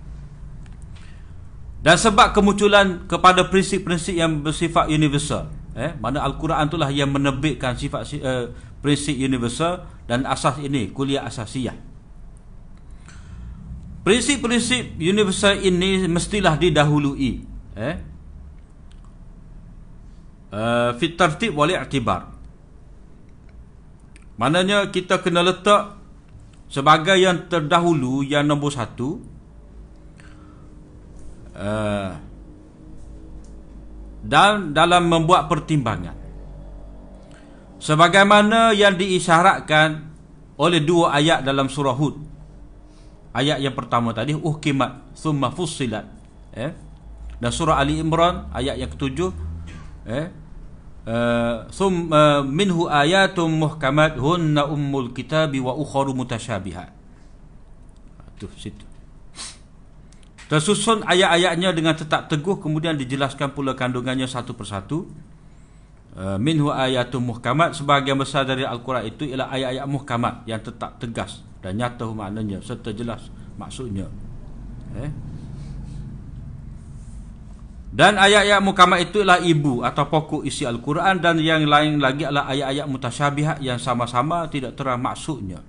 [1.81, 8.03] Dan sebab kemunculan kepada prinsip-prinsip yang bersifat universal eh mana Al-Quran itulah yang menerbitkan sifat
[8.19, 8.51] uh,
[8.83, 11.75] prinsip universal dan asas ini kuliah asasiyah.
[14.03, 17.33] Prinsip-prinsip universal ini mestilah didahului
[17.79, 17.95] eh
[20.51, 22.29] uh, fit tartib wal i'tibar.
[24.37, 25.97] Maknanya kita kena letak
[26.71, 29.19] sebagai yang terdahulu yang nombor satu.
[31.51, 32.15] Uh,
[34.21, 36.13] dan dalam membuat pertimbangan.
[37.81, 40.13] Sebagaimana yang diisyaratkan
[40.61, 42.15] oleh dua ayat dalam surah Hud.
[43.33, 46.05] Ayat yang pertama tadi uhkimat thumma fussilat.
[46.53, 46.71] Eh?
[47.41, 49.29] Dan surah Ali Imran ayat yang ketujuh.
[50.05, 50.40] Eh
[51.70, 52.10] ثم
[52.50, 56.92] منه آيات محكمات هن أم الكتاب وأخر متشابهات
[58.36, 58.84] itu situ
[60.50, 65.08] tersusun ayat-ayatnya dengan tetap teguh kemudian dijelaskan pula kandungannya satu persatu
[66.36, 71.80] minhu ayatum muhkamat sebahagian besar dari al-Quran itu ialah ayat-ayat muhkamat yang tetap tegas dan
[71.80, 74.04] nyata maknanya serta jelas maksudnya
[75.00, 75.08] eh
[77.91, 82.87] Dan ayat-ayat mukamat itulah ibu atau pokok isi Al-Quran dan yang lain lagi adalah ayat-ayat
[82.87, 85.59] mutasyabihat yang sama-sama tidak terang maksudnya.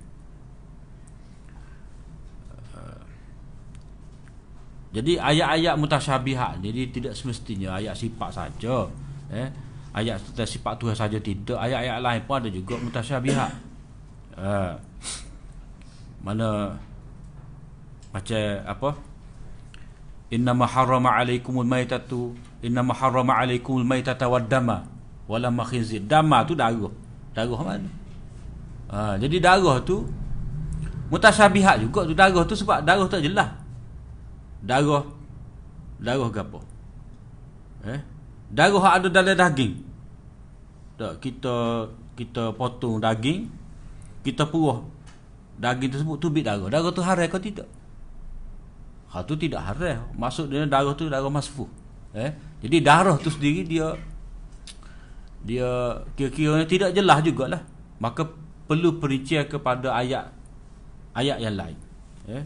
[4.93, 8.87] Jadi ayat-ayat mutasyabihat jadi tidak semestinya ayat sifat saja.
[9.33, 9.49] Eh,
[9.91, 11.57] ayat sifat Tuhan saja tidak.
[11.57, 13.51] Ayat-ayat lain pun ada juga mutasyabihat.
[14.37, 14.73] Eh,
[16.21, 16.77] mana
[18.13, 18.37] macam
[18.69, 18.89] apa?
[20.65, 22.33] Harrama alaikumul maitatu.
[22.63, 24.87] Innama harrama alaikumul maitata wad dama.
[25.29, 26.91] Wala makhinzir dama tu darah.
[27.33, 27.89] Darah mana
[28.93, 30.05] ha, jadi darah tu
[31.09, 32.13] mutasyabihat juga tu.
[32.17, 33.49] Darah tu sebab darah tak jelas.
[34.63, 35.05] Darah
[35.99, 36.59] darah apa
[37.87, 38.01] eh?
[38.53, 39.73] Darah ada dalam daging.
[40.97, 43.49] Tak kita kita potong daging
[44.23, 44.85] kita puruh.
[45.53, 46.67] Daging tersebut tu bit darah.
[46.69, 47.67] Darah tu haram ke tidak
[49.13, 50.09] Hal tu tidak haram.
[50.17, 51.69] Maksud dia darah tu darah masfuh.
[52.17, 52.33] Eh?
[52.65, 53.93] Jadi darah tu sendiri dia
[55.45, 57.61] dia kira-kira tidak jelas jugalah.
[58.01, 58.25] Maka
[58.65, 60.33] perlu perincian kepada ayat
[61.13, 61.77] ayat yang lain.
[62.25, 62.43] Eh?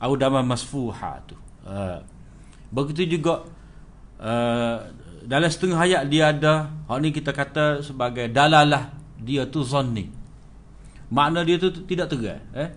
[0.00, 1.36] Au dama masfuha tu.
[1.60, 2.00] Uh,
[2.72, 3.44] begitu juga
[4.16, 4.80] uh,
[5.28, 8.88] dalam setengah ayat dia ada hak ni kita kata sebagai dalalah
[9.20, 10.08] dia tu zanni.
[11.12, 12.70] Makna dia tu tidak terang, eh?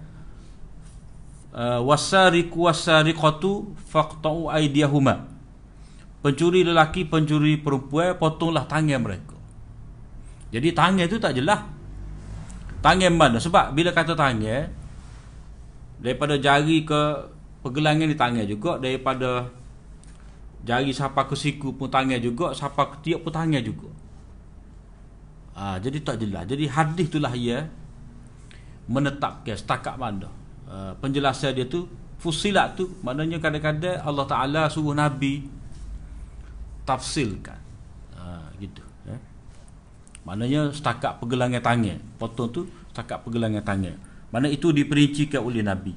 [1.54, 5.30] Uh, wasariqu wasariqatu faqta'u aydiyahuma
[6.26, 9.38] pencuri lelaki pencuri perempuan potonglah tangan mereka.
[10.50, 11.62] Jadi tangan itu tak jelas
[12.82, 13.38] tangan mana?
[13.38, 14.66] Sebab bila kata tangan
[16.02, 17.02] daripada jari ke
[17.62, 19.46] pergelangan di tangan juga daripada
[20.66, 23.94] jari siapa ke siku pun tangan juga siapa ke tiap pun tangan juga.
[25.54, 27.70] Ha, jadi tak jelas jadi hadis itulah ia
[28.90, 30.42] menetapkan setakat mana
[30.74, 31.86] Uh, penjelasan dia tu
[32.18, 35.46] fusilat tu maknanya kadang-kadang Allah Taala suruh nabi
[36.82, 37.62] tafsilkan
[38.18, 39.22] ha, gitu eh
[40.24, 42.00] maknanya setakat pergelangan tangan.
[42.18, 43.96] Potong tu setakat pergelangan tangan.
[44.32, 45.94] Mana itu diperincikan oleh nabi.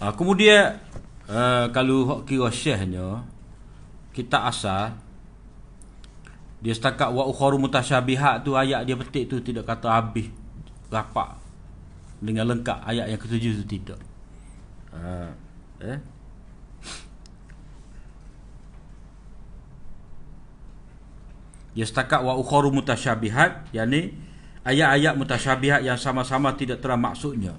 [0.00, 0.80] Ha, kemudian
[1.28, 3.20] uh, kalau kira syekhnya
[4.16, 4.96] kita asal
[6.60, 10.28] dia setakat wa ukharu mutasyabihat tu ayat dia petik tu tidak kata habis
[10.92, 11.40] rapat
[12.20, 14.00] dengan lengkap ayat yang ketujuh tu tidak.
[14.92, 15.32] Ha,
[15.80, 15.98] eh.
[21.70, 24.12] dia setakat wa ukharu mutasyabihat yakni
[24.66, 27.54] ayat-ayat mutasyabihat yang sama-sama tidak terang maksudnya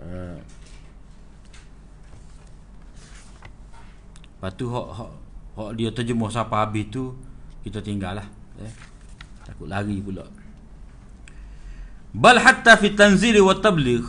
[0.00, 0.40] uh,
[4.40, 5.10] lepas tu hok, hok,
[5.60, 7.12] hok dia terjemuh siapa habis tu
[7.64, 8.26] kita tinggal lah
[8.60, 8.72] eh.
[9.48, 10.28] takut lari pula.
[12.14, 14.06] Bal hatta fi tanzili wa tabligh.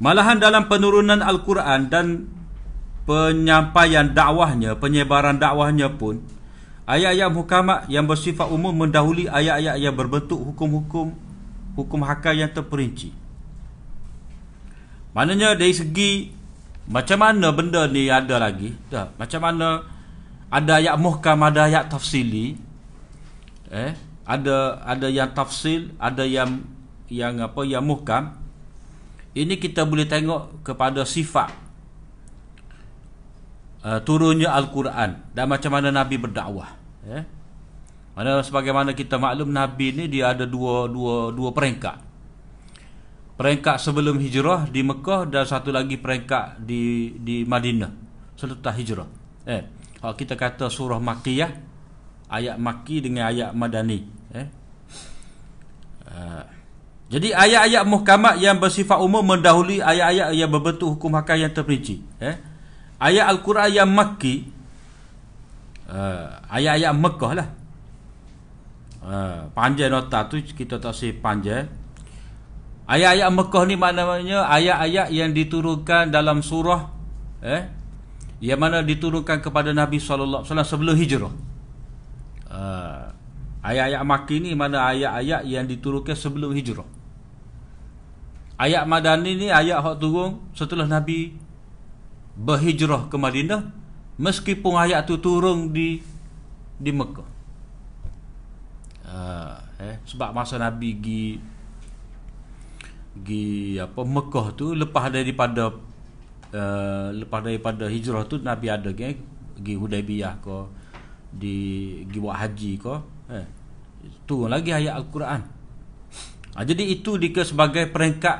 [0.00, 2.26] Malahan dalam penurunan al-Quran dan
[3.04, 6.24] penyampaian dakwahnya penyebaran dakwahnya pun
[6.88, 11.12] ayat-ayat muhkamat yang bersifat umum mendahului ayat-ayat yang berbentuk hukum-hukum
[11.74, 13.14] hukum hakam yang terperinci.
[15.10, 16.30] Maknanya dari segi
[16.90, 18.74] macam mana benda ni ada lagi?
[18.90, 19.68] Dah macam mana
[20.50, 22.58] ada ayat muhkam ada ayat tafsili
[23.70, 23.94] eh?
[24.26, 26.62] Ada ada yang tafsil ada yang
[27.10, 28.38] yang apa yang muhkam.
[29.34, 31.70] Ini kita boleh tengok kepada sifat
[33.84, 37.24] uh, turunnya al-Quran dan macam mana nabi berdakwah ya
[38.10, 42.10] mana sebagaimana kita maklum nabi ni dia ada dua dua dua peringkat.
[43.40, 47.88] Peringkat sebelum hijrah di Mekah dan satu lagi peringkat di di Madinah
[48.36, 49.08] selepas hijrah.
[49.48, 49.62] Eh
[49.96, 51.69] kalau kita kata surah makkiyah
[52.30, 54.46] ayat makki dengan ayat madani eh
[56.06, 56.44] uh,
[57.10, 62.06] jadi ayat-ayat muhkamat yang bersifat umum mendahului ayat-ayat yang berbentuk hukum hakam yang terperinci.
[62.22, 62.38] Eh?
[63.02, 64.46] Ayat Al-Quran yang makki,
[65.90, 67.48] uh, ayat-ayat Mekah lah.
[69.02, 71.66] Uh, panjang nota tu kita tak say panjang.
[72.86, 76.94] Ayat-ayat Mekah ni maknanya ayat-ayat yang diturunkan dalam surah
[77.42, 77.66] eh
[78.38, 81.49] yang mana diturunkan kepada Nabi wasallam sebelum hijrah.
[82.50, 83.06] Uh,
[83.62, 86.86] ayat-ayat Makki ni mana ayat-ayat yang diturunkan sebelum hijrah.
[88.60, 91.32] Ayat Madani ni ayat hak turun setelah Nabi
[92.36, 93.72] berhijrah ke Madinah
[94.20, 96.02] meskipun ayat tu turun di
[96.76, 97.28] di Mekah.
[99.10, 101.24] Uh, eh sebab masa Nabi gi
[103.24, 105.72] gi apa Mekah tu lepas daripada
[106.52, 109.16] uh, lepas daripada hijrah tu Nabi ada ke
[109.60, 110.56] gi Hudaybiyah ke
[111.30, 111.56] di
[112.10, 112.94] gi buat haji ke
[113.30, 113.46] eh
[114.26, 115.60] turun lagi ayat al-Quran
[116.50, 118.36] Ha, jadi itu dikira sebagai peringkat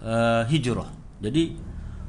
[0.00, 0.88] uh, hijrah.
[1.20, 1.52] Jadi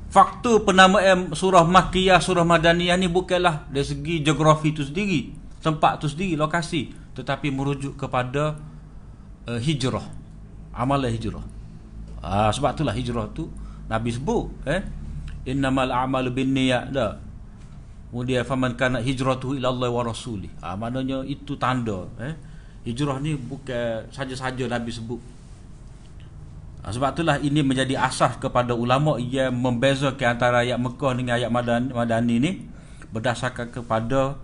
[0.08, 6.08] faktor penamaan surah Makkiyah, surah Madaniyah ni bukanlah dari segi geografi itu sendiri, tempat itu
[6.16, 8.56] sendiri, lokasi, tetapi merujuk kepada
[9.52, 10.06] uh, hijrah.
[10.74, 11.44] Amalan hijrah.
[12.24, 13.52] Ha, sebab itulah hijrah tu
[13.92, 14.80] Nabi sebut eh
[15.44, 17.20] innamal a'malu binniyat dah.
[18.14, 20.46] Kemudian faman kana hijratuhu ila Allah wa rasuli.
[20.62, 22.38] Ha, maknanya itu tanda eh
[22.86, 25.18] hijrah ni bukan saja-saja Nabi sebut
[26.84, 31.48] Ha, sebab itulah ini menjadi asas kepada ulama yang membezakan antara ayat Mekah dengan ayat
[31.48, 32.52] Madani, Madani ini
[33.08, 34.36] berdasarkan kepada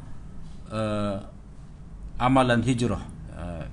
[0.72, 1.20] uh,
[2.16, 3.04] amalan hijrah.
[3.36, 3.68] Uh,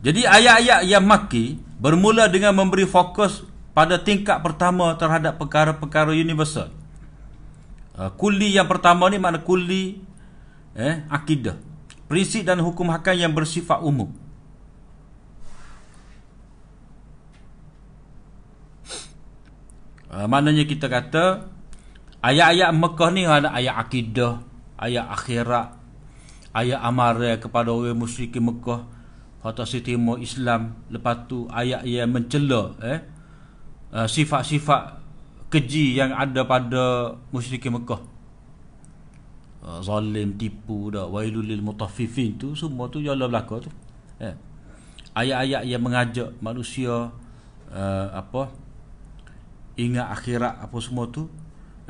[0.00, 3.44] jadi ayat-ayat yang maki bermula dengan memberi fokus
[3.76, 6.72] pada tingkat pertama terhadap perkara-perkara universal.
[7.94, 10.02] Uh, kuli yang pertama ni makna kuli
[10.74, 11.54] eh, akidah.
[12.10, 14.10] Prinsip dan hukum hakam yang bersifat umum.
[20.10, 21.46] Uh, maknanya kita kata
[22.18, 24.42] ayat-ayat Mekah ni ada ayat akidah,
[24.74, 25.78] ayat akhirat,
[26.50, 28.90] ayat amarah kepada orang musyrik Mekah
[29.38, 30.82] atau sitimo Islam.
[30.90, 32.98] Lepas tu ayat yang mencela eh
[33.94, 35.03] uh, sifat-sifat
[35.54, 38.02] keji yang ada pada musyrik Mekah.
[39.64, 43.70] Uh, zalim, tipu dah, wailul lil mutaffifin tu semua tu jalan belaka tu.
[44.18, 44.34] Eh.
[45.14, 47.14] Ayat-ayat yang mengajak manusia
[47.70, 48.50] uh, apa
[49.78, 51.26] ingat akhirat apa semua tu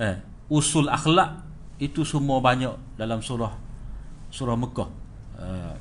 [0.01, 0.17] eh
[0.49, 1.45] usul akhlak
[1.77, 3.53] itu semua banyak dalam surah
[4.33, 4.89] surah Mekah
[5.41, 5.77] eh.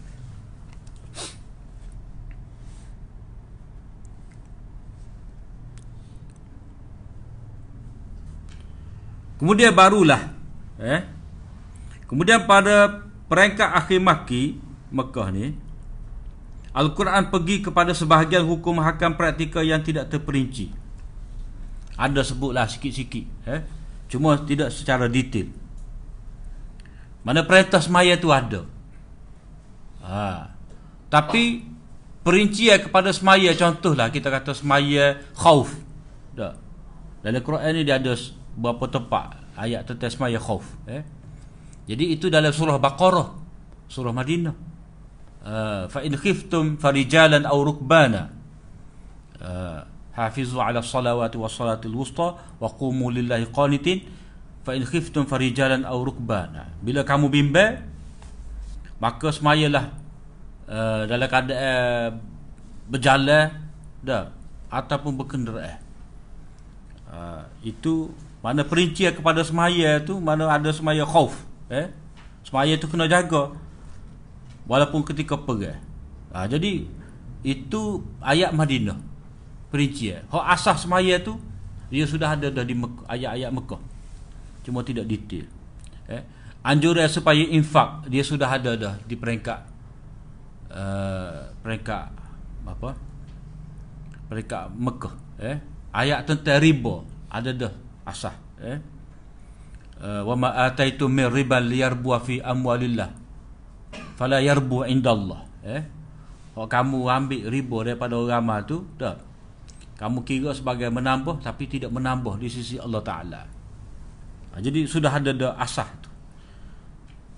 [9.43, 10.31] Kemudian barulah
[10.79, 11.03] eh
[12.07, 14.55] kemudian pada peringkat akhir maki
[14.87, 15.51] Mekah ni
[16.71, 20.71] Al-Quran pergi kepada sebahagian hukum hakam praktikal yang tidak terperinci
[21.99, 23.61] ada sebutlah sikit-sikit eh?
[24.09, 25.49] Cuma tidak secara detail
[27.25, 28.65] Mana perintah semaya tu ada
[30.05, 30.53] ha.
[31.09, 31.65] Tapi
[32.23, 35.73] Perincian kepada semaya Contohlah kita kata semaya Khauf
[36.33, 36.57] tak.
[37.21, 38.17] Dalam Quran ni dia ada
[38.54, 39.41] Berapa tempat?
[39.54, 41.06] Ayat tentang semaya khauf eh?
[41.86, 43.43] Jadi itu dalam surah Baqarah
[43.91, 44.56] Surah Madinah.
[45.43, 48.32] Uh, Fa in khiftum farijalan aw rukbana.
[49.38, 49.84] Uh,
[50.16, 54.01] hafizu ala salawati wa salatil wusta wa qumu lillahi qanitin.
[54.66, 56.74] Fa in khiftum farijalan aw rukbana.
[56.82, 57.93] Bila kamu bimbang
[59.04, 59.91] maka semayalah
[60.72, 62.24] uh, dalam keadaan
[62.88, 63.51] berjalan
[63.99, 64.32] dah
[64.72, 65.84] ataupun berkenderaan.
[67.14, 68.10] Uh, itu
[68.43, 71.31] mana perincian kepada semaya tu mana ada semaya khauf
[71.71, 71.87] eh?
[72.43, 73.55] Semaya tu kena jaga.
[74.67, 75.71] Walaupun ketika pergi
[76.35, 76.83] uh, jadi
[77.47, 78.99] itu ayat Madinah
[79.71, 80.27] perincian.
[80.27, 81.39] Hak asas semaya tu
[81.87, 82.75] dia sudah ada dah di
[83.07, 83.79] ayat-ayat Mekah.
[84.67, 85.47] Cuma tidak detail
[86.11, 86.27] eh?
[86.67, 89.59] Anjuran supaya infak dia sudah ada dah di peringkat
[90.67, 92.11] uh, peringkat
[92.67, 92.91] apa?
[94.27, 95.63] Peringkat Mekah eh?
[95.95, 97.73] Ayat tentang riba ada dah
[98.04, 98.78] asah eh?
[100.04, 103.08] Uh, wa ma ataitu min riba liyarbu fi amwalillah.
[104.20, 105.41] Fala yarbu indallah.
[105.64, 105.82] Eh?
[106.54, 109.16] Kalau kamu ambil riba daripada orang tu dah
[109.97, 113.41] kamu kira sebagai menambah tapi tidak menambah di sisi Allah Taala.
[114.51, 116.10] Ha, jadi sudah ada dah asah tu.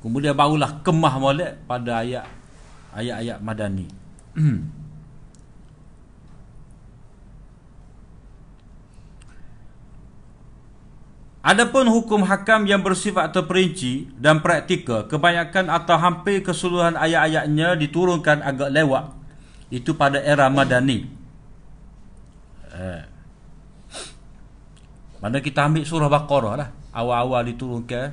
[0.02, 2.26] Kemudian barulah kemah molek pada ayat
[2.96, 3.88] ayat-ayat madani
[11.46, 18.74] Adapun hukum hakam yang bersifat terperinci dan praktikal, kebanyakan atau hampir keseluruhan ayat-ayatnya diturunkan agak
[18.74, 19.14] lewat.
[19.70, 21.06] Itu pada era Madani.
[22.74, 23.04] Eh.
[25.22, 26.70] Mana kita ambil surah Baqarah lah.
[26.98, 28.10] Awal-awal diturunkan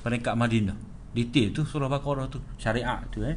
[0.00, 0.76] peringkat Madinah.
[1.12, 2.40] Detail tu surah Baqarah tu.
[2.56, 3.36] Syariat tu eh.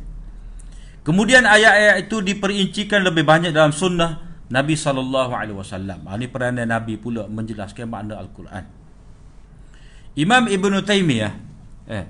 [1.03, 5.43] Kemudian ayat-ayat itu diperincikan lebih banyak dalam sunnah Nabi SAW.
[6.15, 8.82] Ini peranan Nabi pula menjelaskan makna Al-Quran.
[10.13, 11.33] Imam Ibn Taymiyah
[11.89, 12.05] eh,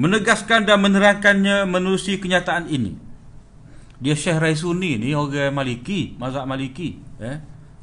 [0.00, 2.96] menegaskan dan menerangkannya menerusi kenyataan ini.
[4.00, 7.36] Dia Syekh Raisuni ni orang Maliki, mazhab Maliki, eh.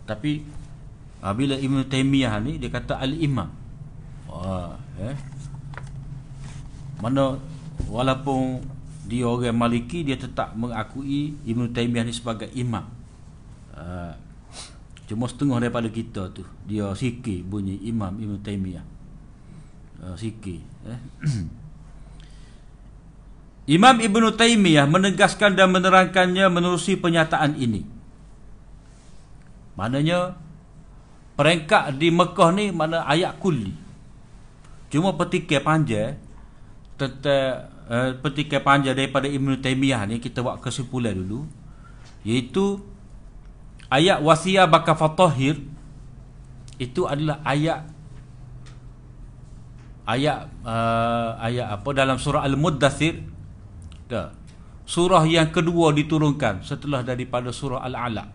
[0.09, 0.41] Tapi
[1.37, 3.53] bila Ibn Taymiyah ni dia kata al-imam.
[4.25, 5.13] Wah, eh.
[6.97, 7.37] Mana
[7.85, 8.65] walaupun
[9.05, 12.89] dia orang Maliki dia tetap mengakui Ibn Taymiyah ni sebagai imam.
[13.77, 14.17] Uh,
[15.07, 18.85] Cuma setengah daripada kita tu Dia sikit bunyi Imam Ibn Taymiyah.
[20.03, 20.99] Uh, Sikit eh?
[23.79, 27.83] Imam Ibn Taymiyah menegaskan dan menerangkannya menerusi pernyataan ini.
[29.79, 30.35] Maknanya
[31.37, 33.69] Perengkat di Mekah ni mana ayat kuli
[34.89, 36.17] Cuma petikai panjang
[36.97, 41.45] Tentang uh, petikai panjang daripada Ibn Taymiyah ni Kita buat kesimpulan dulu.
[42.25, 42.96] Iaitu
[43.87, 45.59] ayat wasiya baka fatahir
[46.77, 47.89] itu adalah ayat
[50.07, 51.89] ayat uh, ayat apa?
[51.91, 53.27] Dalam surah al-muddathir.
[54.07, 54.31] Dah.
[54.87, 58.31] Surah yang kedua diturunkan setelah daripada surah al-ala.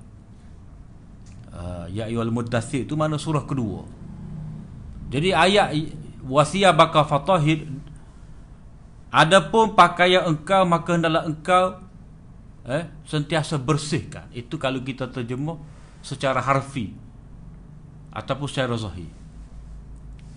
[1.52, 3.88] Uh, ya ayyuhal muddathir itu mana surah kedua?
[5.08, 5.72] Jadi ayat
[6.24, 7.68] wasiya baka fatahir
[9.12, 11.64] adapun pakaian engkau maka hendaklah engkau
[12.66, 14.30] eh, sentiasa bersihkan.
[14.30, 15.58] Itu kalau kita terjemah
[16.02, 16.94] secara harfi
[18.12, 19.10] ataupun secara zahir.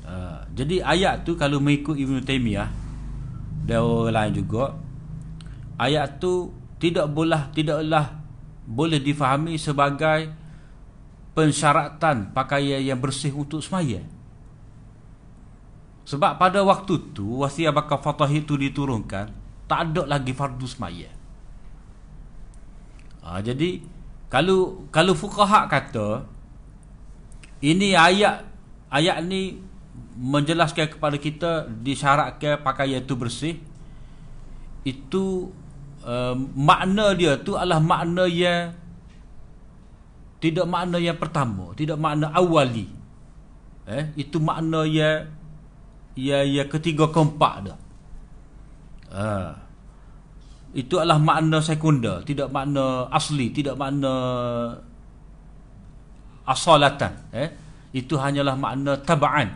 [0.05, 2.69] Uh, jadi ayat tu kalau mengikut Ibn Taymiyah
[3.65, 4.77] dan orang lain juga
[5.81, 8.13] ayat tu tidak boleh tidaklah
[8.69, 10.29] boleh difahami sebagai
[11.33, 14.05] pensyaratan pakaian yang bersih untuk semaya.
[16.05, 19.33] Sebab pada waktu tu wasiat bakal fatah itu diturunkan
[19.65, 21.14] tak ada lagi fardu semaya.
[23.25, 23.81] Ha, jadi
[24.29, 26.29] kalau kalau fuqaha kata
[27.65, 28.45] ini ayat
[28.93, 29.57] ayat ni
[30.13, 33.57] menjelaskan kepada kita disyaratkan pakaian itu bersih
[34.85, 35.49] itu
[36.05, 38.77] uh, makna dia tu adalah makna yang
[40.37, 42.85] tidak makna yang pertama tidak makna awali.
[43.89, 45.33] Eh itu makna yang
[46.13, 47.79] ya ya ketiga keempat dah
[49.11, 49.64] uh
[50.75, 54.11] itu adalah makna sekunder tidak makna asli tidak makna
[56.45, 57.49] asalatan eh?
[57.95, 59.55] Itu hanyalah makna tabaan.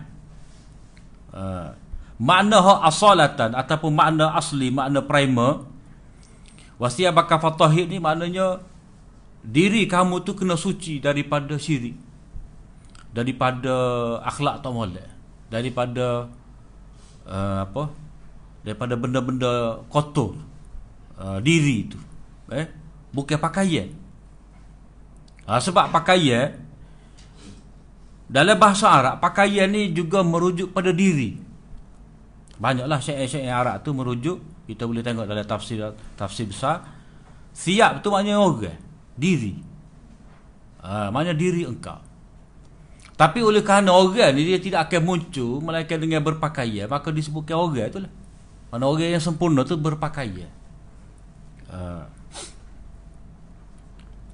[1.29, 1.75] Uh,
[2.17, 5.67] makna ha asalatan ataupun makna asli makna primer
[6.81, 8.63] wasiat bakal fatahid ni maknanya
[9.43, 11.95] diri kamu tu kena suci daripada syirik
[13.11, 13.75] daripada
[14.23, 15.09] akhlak tak molek
[15.51, 16.31] daripada
[17.27, 17.91] uh, apa?
[18.63, 20.35] Daripada benda-benda kotor
[21.19, 21.99] uh, diri itu
[22.49, 22.65] eh
[23.13, 23.89] bukan pakaian.
[25.49, 26.53] Ha, sebab pakaian
[28.29, 31.37] dalam bahasa Arab pakaian ni juga merujuk pada diri.
[32.59, 34.37] Banyaklah syair-syair Arab tu merujuk
[34.69, 35.81] kita boleh tengok dalam tafsir
[36.13, 36.85] tafsir besar.
[37.53, 38.77] Siap tu maknanya orang
[39.17, 39.57] diri.
[40.85, 41.97] Ha, maknanya diri engkau.
[43.19, 47.91] Tapi oleh kerana orang ni dia tidak akan muncul melainkan dengan berpakaian, maka disebutkan orang
[47.91, 48.11] itulah.
[48.71, 50.47] Mana orang yang sempurna tu berpakaian.
[51.69, 52.05] Uh.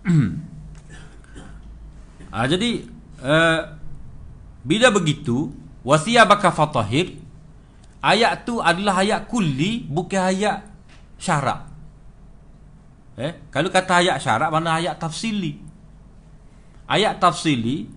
[2.51, 2.71] jadi
[3.19, 3.61] uh,
[4.65, 5.53] bila begitu
[5.86, 7.13] wasiyabaka fatahir
[8.01, 10.65] ayat tu adalah ayat kulli bukan ayat
[11.21, 11.69] syarak.
[13.15, 15.63] Eh, kalau kata ayat syarak mana ayat tafsili.
[16.86, 17.89] Ayat tafsili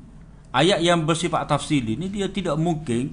[0.49, 3.13] ayat yang bersifat tafsili ni dia tidak mungkin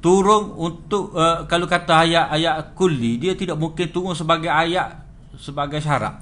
[0.00, 5.04] turun untuk uh, kalau kata ayat-ayat kulli dia tidak mungkin turun sebagai ayat
[5.36, 6.20] sebagai syarat.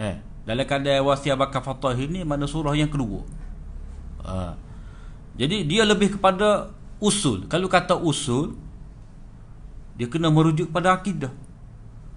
[0.00, 0.16] Eh
[0.48, 3.22] dalam keadaan wasiat bakal fatah ini mana surah yang kedua.
[4.24, 4.52] Uh,
[5.36, 7.44] jadi dia lebih kepada usul.
[7.46, 8.56] Kalau kata usul
[10.00, 11.32] dia kena merujuk kepada akidah.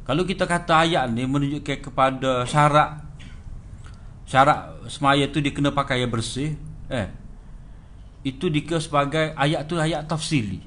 [0.04, 3.04] Kalau kita kata ayat ni menunjukkan kepada syarat
[4.28, 6.56] syarat semaya tu dia kena pakai yang bersih
[6.88, 7.12] eh
[8.24, 10.64] itu dikira sebagai ayat tu ayat tafsili.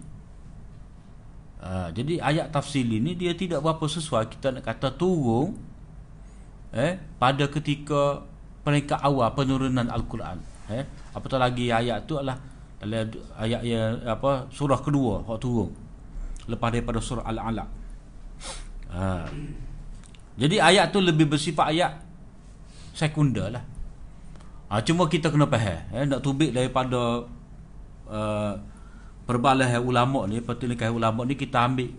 [1.64, 4.28] Ha, jadi ayat tafsili ni dia tidak berapa sesuai.
[4.28, 5.56] Kita nak kata turun
[6.76, 8.22] eh pada ketika
[8.60, 10.36] peringkat awal penurunan al-Quran
[10.68, 10.84] eh.
[11.16, 12.36] Apatah lagi ayat tu adalah
[13.40, 15.72] ayat yang apa surah kedua hak turun.
[16.46, 17.68] Lepas daripada surah al-alaq.
[18.86, 19.26] Ha.
[20.38, 21.98] jadi ayat tu lebih bersifat ayat
[22.92, 23.64] sekunder lah.
[24.70, 27.26] Ha, cuma kita kena faham eh nak tubik daripada
[28.06, 28.58] uh,
[29.26, 31.90] perbalahan ulama ni pertelingkahan ulama ni kita ambil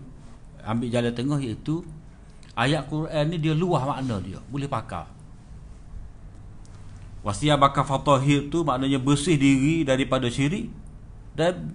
[0.64, 1.84] ambil jalan tengah iaitu
[2.58, 5.18] ayat Quran ni dia luah makna dia boleh pakai
[7.22, 10.70] wasiat bakal fatahir tu maknanya bersih diri daripada syirik
[11.36, 11.70] dan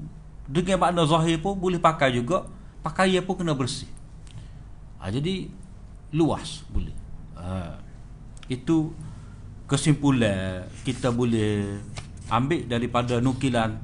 [0.48, 2.48] dengan makna zahir pun boleh pakai juga
[2.84, 3.88] pakaian pun kena bersih.
[5.00, 5.48] Ha, jadi
[6.12, 6.96] luas boleh.
[7.40, 7.80] Ha,
[8.52, 8.92] itu
[9.68, 11.80] kesimpulan kita boleh
[12.28, 13.80] ambil daripada nukilan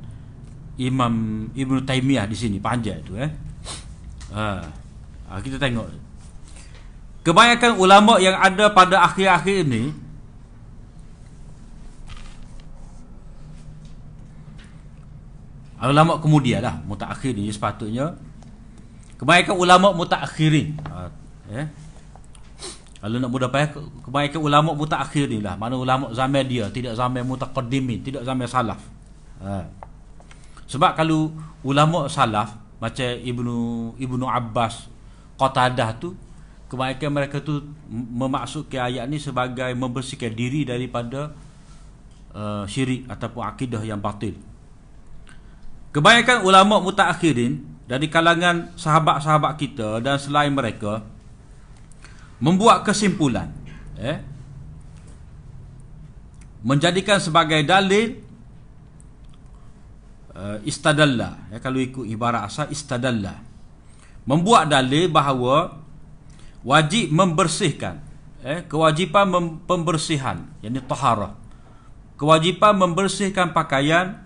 [0.80, 3.28] Imam Ibn Taymiyah di sini panjang tu eh.
[4.32, 4.64] Ha.
[5.28, 5.34] ha.
[5.44, 5.92] kita tengok.
[7.28, 9.92] Kebanyakan ulama yang ada pada akhir-akhir ini
[15.88, 18.12] ulama kemudian lah mutakhir ni sepatutnya
[19.16, 21.08] kebanyakan ulama mutakhirin ha,
[21.56, 21.68] eh
[23.00, 23.72] kalau nak mudah payah
[24.04, 28.80] kebanyakan ulama mutakhir ni lah mana ulama zaman dia tidak zaman mutaqaddimin tidak zaman salaf
[29.40, 29.64] ha.
[30.70, 31.34] Sebab kalau
[31.66, 33.58] ulama salaf macam Ibnu
[33.98, 34.88] Ibnu Abbas
[35.36, 36.14] Qatadah tu
[36.70, 41.34] kebanyakan mereka tu memaksudkan ayat ni sebagai membersihkan diri daripada
[42.38, 44.38] uh, syirik ataupun akidah yang batil.
[45.90, 51.02] Kebanyakan ulama mutaakhirin dari kalangan sahabat-sahabat kita dan selain mereka
[52.38, 53.50] membuat kesimpulan
[53.98, 54.22] eh
[56.62, 58.29] menjadikan sebagai dalil
[60.40, 61.52] uh, istadalla.
[61.52, 63.44] Ya kalau ikut ibarat asal istadalla.
[64.24, 65.76] Membuat dalil bahawa
[66.64, 68.00] wajib membersihkan
[68.40, 71.36] eh kewajipan mem- pembersihan yakni taharah.
[72.16, 74.24] Kewajipan membersihkan pakaian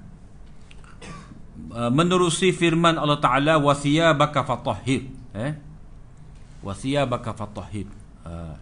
[1.74, 5.58] uh, menerusi firman Allah Taala wasiyabaka fatahhir eh
[6.62, 7.90] wasiyabaka fatahhir
[8.26, 8.54] uh,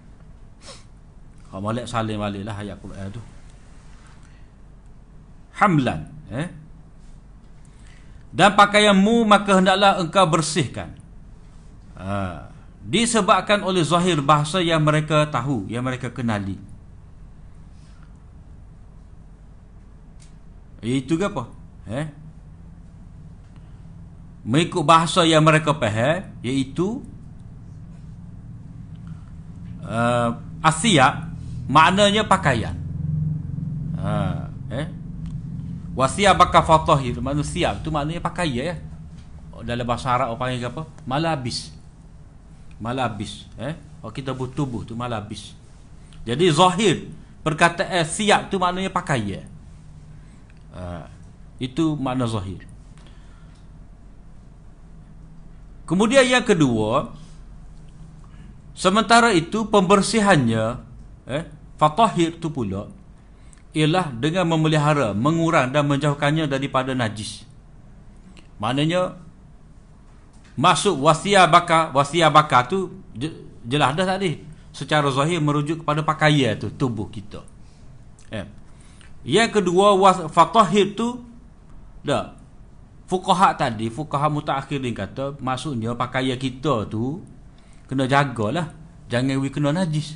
[1.51, 3.21] kalau balik salim baliklah ayat Quran tu.
[5.59, 6.47] Hamlan eh
[8.31, 10.95] dan pakaianmu maka hendaklah engkau bersihkan.
[12.01, 12.49] Ha.
[12.81, 16.57] disebabkan oleh zahir bahasa yang mereka tahu yang mereka kenali.
[20.81, 21.45] Itu ke apa?
[21.85, 22.21] Eh
[24.41, 27.05] mengikut bahasa yang mereka faham iaitu
[29.85, 30.33] uh,
[30.65, 31.29] asia
[31.69, 32.73] maknanya pakaian.
[34.01, 34.49] Ha.
[35.91, 38.79] Eh Wasiat bakal fatahir manusia tu maknanya pakai ya.
[39.61, 40.83] Dalam bahasa Arab orang panggil apa?
[41.03, 41.75] Malabis.
[42.81, 43.77] Malabis, eh?
[44.01, 45.53] Oh kita tubuh tu malabis.
[46.25, 47.11] Jadi zahir
[47.45, 49.41] perkataan siap tu maknanya pakai ya.
[50.71, 51.05] Uh,
[51.59, 52.65] itu makna zahir.
[55.85, 57.11] Kemudian yang kedua,
[58.71, 60.79] sementara itu pembersihannya
[61.27, 61.43] eh
[61.75, 62.87] fatahir tu pula
[63.71, 67.47] ialah dengan memelihara, mengurang dan menjauhkannya daripada najis.
[68.59, 69.15] Maknanya
[70.59, 72.91] masuk wasiat bakar, wasiat bakar tu
[73.63, 74.43] jelas dah tadi.
[74.71, 77.43] Secara zahir merujuk kepada pakaian tu tubuh kita.
[78.31, 78.47] Eh.
[79.27, 79.95] Yang kedua
[80.31, 81.19] fatahir tu
[82.01, 82.35] dah
[83.11, 87.19] fuqaha tadi, fuqaha mutaakhirin kata maksudnya pakaian kita tu
[87.91, 88.71] kena jagalah
[89.11, 90.15] jangan we kena najis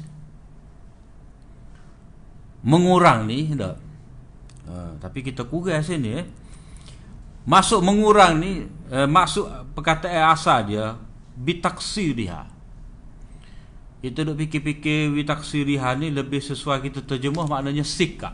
[2.65, 3.77] mengurang ni tak?
[4.65, 6.25] Ha, tapi kita kurang sini eh.
[7.45, 9.45] Masuk mengurang ni eh, Masuk
[9.77, 10.97] perkataan asal dia
[11.37, 12.41] Bitaksiriha
[14.01, 18.33] Kita duk fikir-fikir Bitaksiriha ni lebih sesuai kita terjemah Maknanya sikap.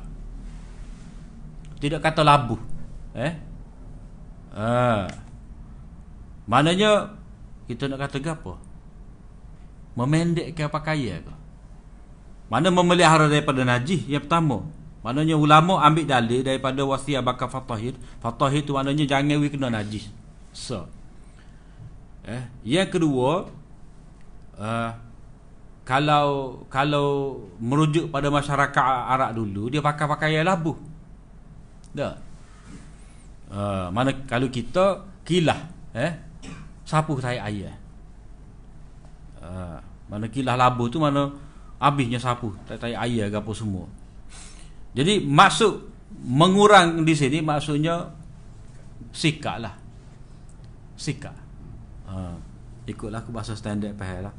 [1.84, 2.60] Tidak kata labuh
[3.12, 3.36] Eh.
[4.56, 5.12] Ha.
[6.48, 7.12] Maknanya
[7.68, 8.56] Kita nak kata apa
[10.00, 11.41] Memendekkan pakaian ke
[12.52, 14.68] Mana memelihara daripada najis Yang pertama
[15.02, 17.98] Maknanya ulama ambil dalil daripada wasiat bakar fatahir.
[18.22, 20.14] Fatahir tu maknanya jangan we kena najis.
[20.54, 20.86] So.
[22.22, 23.50] Eh, yang kedua
[24.62, 24.92] uh,
[25.82, 30.78] kalau kalau merujuk pada masyarakat Arab dulu dia pakai pakaian labu.
[31.98, 32.14] Dah.
[33.50, 35.66] Uh, mana kalau kita kilah
[35.98, 36.14] eh
[36.86, 37.74] sapu tai air.
[39.42, 41.34] Uh, mana kilah labu tu mana
[41.82, 43.90] habisnya sapu tai air ke apa semua.
[44.94, 45.90] Jadi maksud
[46.22, 48.06] mengurang di sini maksudnya
[49.10, 49.74] sikap lah.
[50.94, 51.34] Sikap.
[52.06, 52.38] Ha,
[52.86, 54.34] ikutlah ke bahasa standard pahal lah.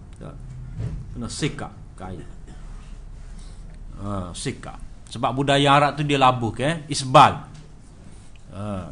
[1.11, 2.23] Kena sikap kaya.
[3.99, 4.79] Ha, sikap.
[5.11, 6.77] Sebab budaya Arab tu dia labuh ke, eh?
[6.89, 7.43] isbal.
[8.55, 8.89] Ha.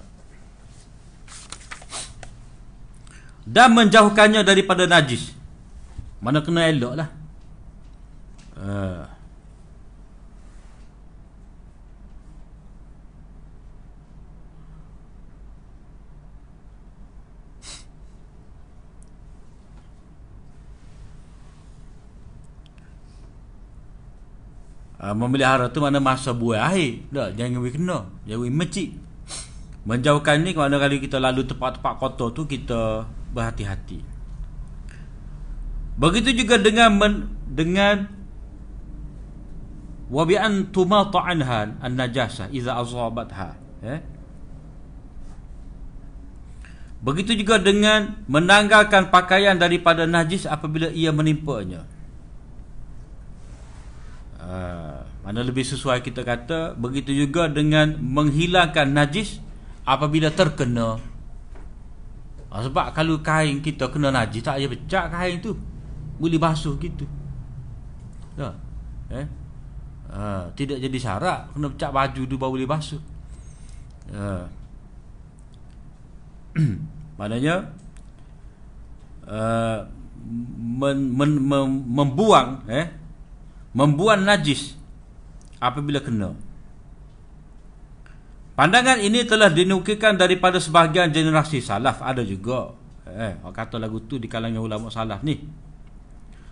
[3.47, 5.33] Dan menjauhkannya daripada najis.
[6.21, 7.20] Mana kena elok lah.
[8.61, 9.09] Uh,
[25.17, 28.05] memelihara tu mana masa buah air tak jangan we kena.
[28.29, 28.53] Jangan we
[29.89, 34.05] menjauhkan ni kalau kali kita lalu tempat-tempat kotor tu kita berhati-hati.
[35.97, 37.13] Begitu juga dengan men,
[37.49, 38.20] dengan
[40.11, 43.55] wa bi an tumata'anha an-najasah idza azabatha
[43.87, 44.03] eh?
[47.01, 51.89] Begitu juga dengan menanggalkan pakaian daripada najis apabila ia menimpanya.
[54.37, 59.41] Ha, mana lebih sesuai kita kata begitu juga dengan menghilangkan najis
[59.89, 61.01] apabila terkena.
[62.53, 65.57] Ha, sebab kalau kain kita kena najis tak payah pecah kain tu.
[66.21, 67.09] Boleh basuh gitu.
[68.37, 68.61] Tak
[69.09, 69.40] eh
[70.11, 73.03] ha, tidak jadi syarat kena pecah baju tu baru boleh basuh
[74.13, 74.47] ha.
[77.19, 77.71] maknanya
[79.31, 79.87] uh,
[80.59, 83.01] men, men, mem, membuang eh
[83.71, 84.75] membuat najis
[85.63, 86.35] apabila kena.
[88.59, 92.77] Pandangan ini telah dinukilkan daripada sebahagian generasi salaf ada juga.
[93.09, 95.41] Eh, orang kata lagu tu di kalangan ulama salaf ni.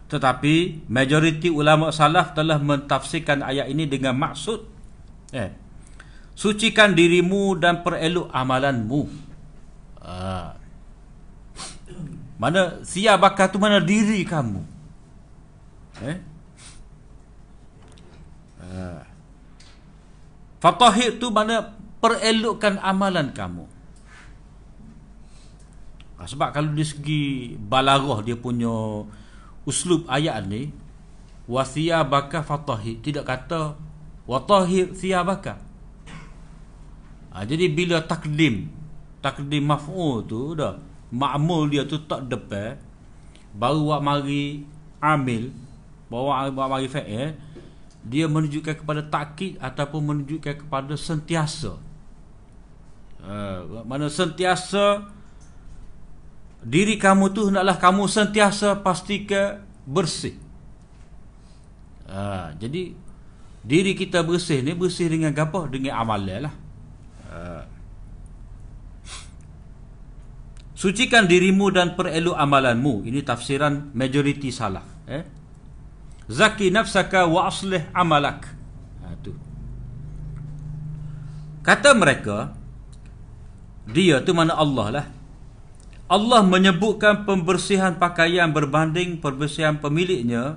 [0.09, 4.61] Tetapi majoriti ulama salaf telah mentafsirkan ayat ini dengan maksud
[5.36, 5.52] eh
[6.38, 9.02] sucikan dirimu dan perelok amalanmu.
[9.98, 10.54] Ah.
[12.38, 14.62] Mana siap bakar tu mana diri kamu?
[16.06, 16.16] Eh?
[18.62, 19.02] Ha.
[20.62, 23.66] Fatahir tu mana perelokkan amalan kamu.
[26.18, 27.22] Ha, sebab kalau di segi
[27.59, 29.02] balarah dia punya
[29.68, 30.72] uslub ayat ni
[31.44, 33.76] wasiyabaka fatahir tidak kata
[34.24, 35.60] watahir siyabaka.
[37.28, 38.72] Ha, jadi bila takdim
[39.20, 40.80] takdim maf'ul tu dah
[41.12, 42.78] ma'mul dia tu tak depan
[43.56, 44.64] baru buat mari
[45.00, 45.50] amil
[46.08, 47.36] bawa buat mari fa'il
[48.04, 51.76] dia menunjukkan kepada takkid ataupun menunjukkan kepada sentiasa
[53.24, 55.08] uh, mana sentiasa
[56.68, 60.36] diri kamu tu hendaklah kamu sentiasa pastikan bersih
[62.12, 62.92] uh, jadi
[63.64, 66.54] diri kita bersih ni bersih dengan apa dengan amalan lah
[67.32, 67.64] uh.
[70.78, 73.02] Sucikan dirimu dan perelok amalanmu.
[73.02, 74.86] Ini tafsiran majoriti salah.
[75.10, 75.26] Eh?
[76.30, 78.46] Zaki nafsaka wa aslih amalak.
[79.02, 79.34] Ha, tu.
[81.66, 82.54] Kata mereka,
[83.90, 85.06] dia tu mana Allah lah.
[86.09, 90.56] Allah menyebutkan pembersihan pakaian berbanding pembersihan pemiliknya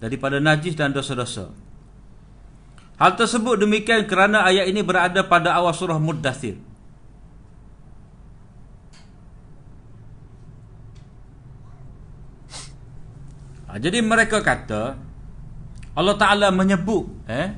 [0.00, 1.52] daripada najis dan dosa-dosa.
[2.96, 6.56] Hal tersebut demikian kerana ayat ini berada pada awal surah Muddathir.
[13.68, 14.96] Ha, jadi mereka kata
[15.92, 17.52] Allah Taala menyebut eh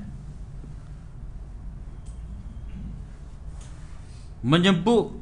[4.43, 5.20] menyebut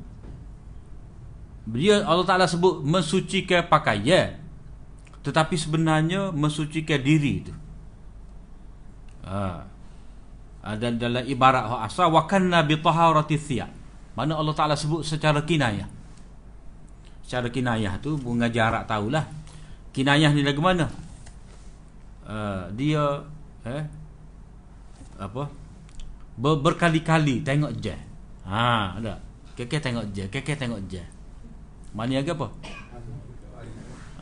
[1.68, 4.40] dia Allah Taala sebut mensucikan pakaian.
[5.20, 7.54] Tetapi sebenarnya mensucikan diri itu.
[9.28, 9.60] Ha.
[10.80, 13.68] dan dalam ibarat hak asal wa kanna bi taharati thiyab.
[14.16, 15.84] Mana Allah Taala sebut secara kinayah.
[17.28, 19.28] Secara kinayah tu bunga jarak tahulah.
[19.92, 20.88] Kinayah ni lagu mana?
[22.24, 23.24] Uh, dia
[23.68, 23.84] eh
[25.20, 25.44] apa?
[26.38, 27.96] Ber, berkali-kali tengok je
[28.48, 29.20] ha ada.
[29.52, 31.17] Keke tengok je keke tengok je
[31.96, 32.48] mana lagi apa?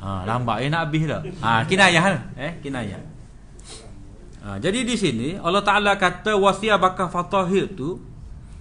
[0.03, 0.57] Ha lambat.
[0.63, 1.23] Eh nak habis dah.
[1.43, 3.03] Ha kinayah lah, eh kinayah.
[4.47, 7.99] Ha, jadi di sini Allah Taala kata wasiyabaka fatahir tu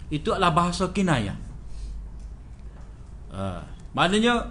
[0.10, 1.38] itu adalah bahasa kinayah.
[3.30, 3.62] Ha,
[3.94, 4.50] maknanya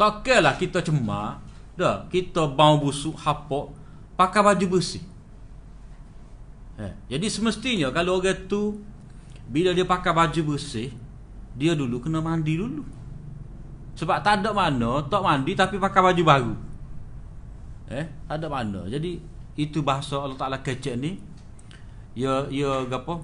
[0.00, 1.44] tak lah kita cemar
[1.76, 3.68] dah kita bau busuk hapok
[4.16, 5.04] pakai baju bersih.
[6.80, 8.80] Eh, jadi semestinya kalau orang tu
[9.44, 10.88] bila dia pakai baju bersih
[11.52, 12.80] dia dulu kena mandi dulu
[13.92, 16.52] sebab tak ada mana tak mandi tapi pakai baju baru.
[17.92, 18.88] Eh tak ada mana.
[18.88, 19.20] Jadi
[19.56, 21.20] itu bahasa Allah Taala kecek ni
[22.16, 23.20] ya ya gapo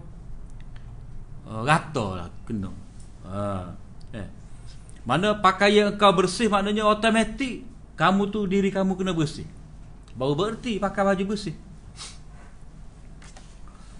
[1.49, 2.71] uh, rata lah kena.
[3.25, 3.69] Uh,
[4.13, 4.29] eh.
[5.09, 7.65] Mana pakaian kau bersih maknanya automatik
[7.97, 9.49] kamu tu diri kamu kena bersih.
[10.13, 11.57] Baru berarti pakai baju bersih.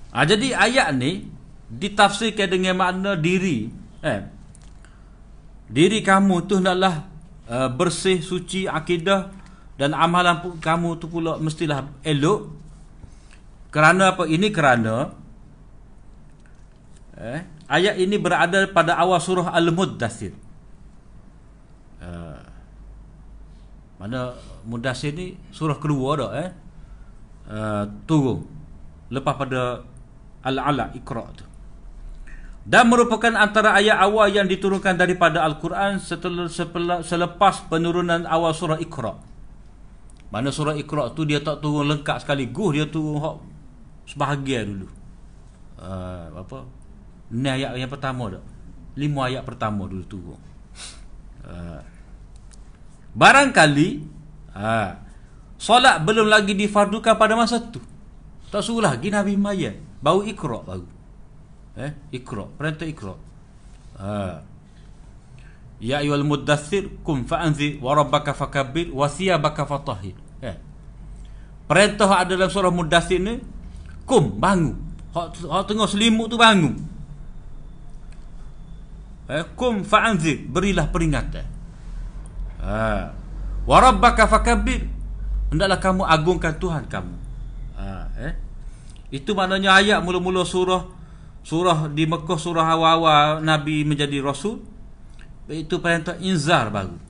[0.09, 1.29] Ha, jadi ayat ni
[1.69, 3.69] ditafsirkan dengan makna diri.
[4.01, 4.38] Eh
[5.69, 7.07] diri kamu tu hendaklah
[7.47, 9.31] uh, bersih suci akidah
[9.79, 12.51] dan amalan kamu tu pula mestilah elok.
[13.69, 14.25] Kerana apa?
[14.25, 15.13] Ini kerana
[17.19, 20.31] eh ayat ini berada pada awal surah al-muddathir
[21.99, 22.41] uh,
[23.99, 26.51] mana mudathir ni surah kedua dah eh?
[27.49, 28.45] Uh, turun.
[29.09, 29.81] Lepas pada
[30.45, 31.45] al-ala iqra tu
[32.69, 36.53] dan merupakan antara ayat awal yang diturunkan daripada Al-Quran setelah,
[37.01, 39.17] selepas penurunan awal surah Iqra.
[40.29, 42.53] Mana surah Iqra tu dia tak turun lengkap sekali.
[42.53, 43.37] Guh dia turun hok
[44.05, 44.89] sebahagian dulu.
[45.81, 46.69] Uh, apa?
[47.33, 48.45] Ni ayat yang pertama dah.
[49.01, 50.41] Lima ayat pertama dulu turun.
[51.49, 51.81] Uh,
[53.17, 54.05] barangkali
[54.53, 54.93] uh,
[55.57, 57.81] solat belum lagi difardukan pada masa tu.
[58.53, 59.73] Tak suruh lagi Nabi Maya.
[60.05, 60.98] Bau Iqra baru.
[61.79, 63.15] Eh, Iqra, perintah Iqra.
[64.03, 64.43] Ha.
[65.79, 70.19] Ya ayyuhal muddathir kum fa'anzi wa rabbaka fakabbir wa thiyabaka fatahhir.
[70.43, 70.59] Eh.
[71.71, 73.39] Perintah ada dalam surah Muddathir ni
[74.03, 74.75] kum bangun.
[75.15, 76.75] Hak hak tengah selimut tu bangun.
[79.31, 81.47] Eh, kum fa'anzi berilah peringatan.
[82.59, 83.15] Ha.
[83.63, 84.83] Wa rabbaka fakabbir.
[85.55, 87.15] Hendaklah kamu agungkan Tuhan kamu.
[87.79, 87.87] Ha,
[88.21, 88.35] eh.
[89.09, 90.98] Itu maknanya ayat mula-mula surah
[91.49, 94.61] surah di Mekah surah awal-awal Nabi menjadi Rasul
[95.49, 97.01] itu perintah inzar baru.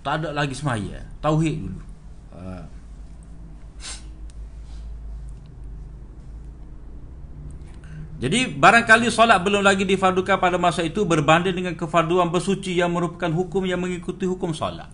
[0.00, 1.04] Tak ada lagi semaya.
[1.20, 1.80] Tauhid dulu.
[2.32, 2.64] Ha.
[8.16, 13.28] jadi barangkali solat belum lagi difardukan pada masa itu berbanding dengan kefarduan bersuci yang merupakan
[13.28, 14.88] hukum yang mengikuti hukum solat.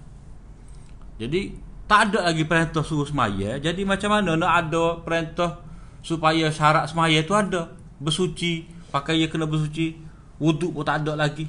[1.22, 1.54] Jadi
[1.86, 3.62] tak ada lagi perintah suruh semaya.
[3.62, 5.62] Jadi macam mana nak ada perintah
[6.02, 9.94] supaya syarat semaya itu ada bersuci pakai ia kena bersuci
[10.42, 11.46] wuduk pun tak ada lagi.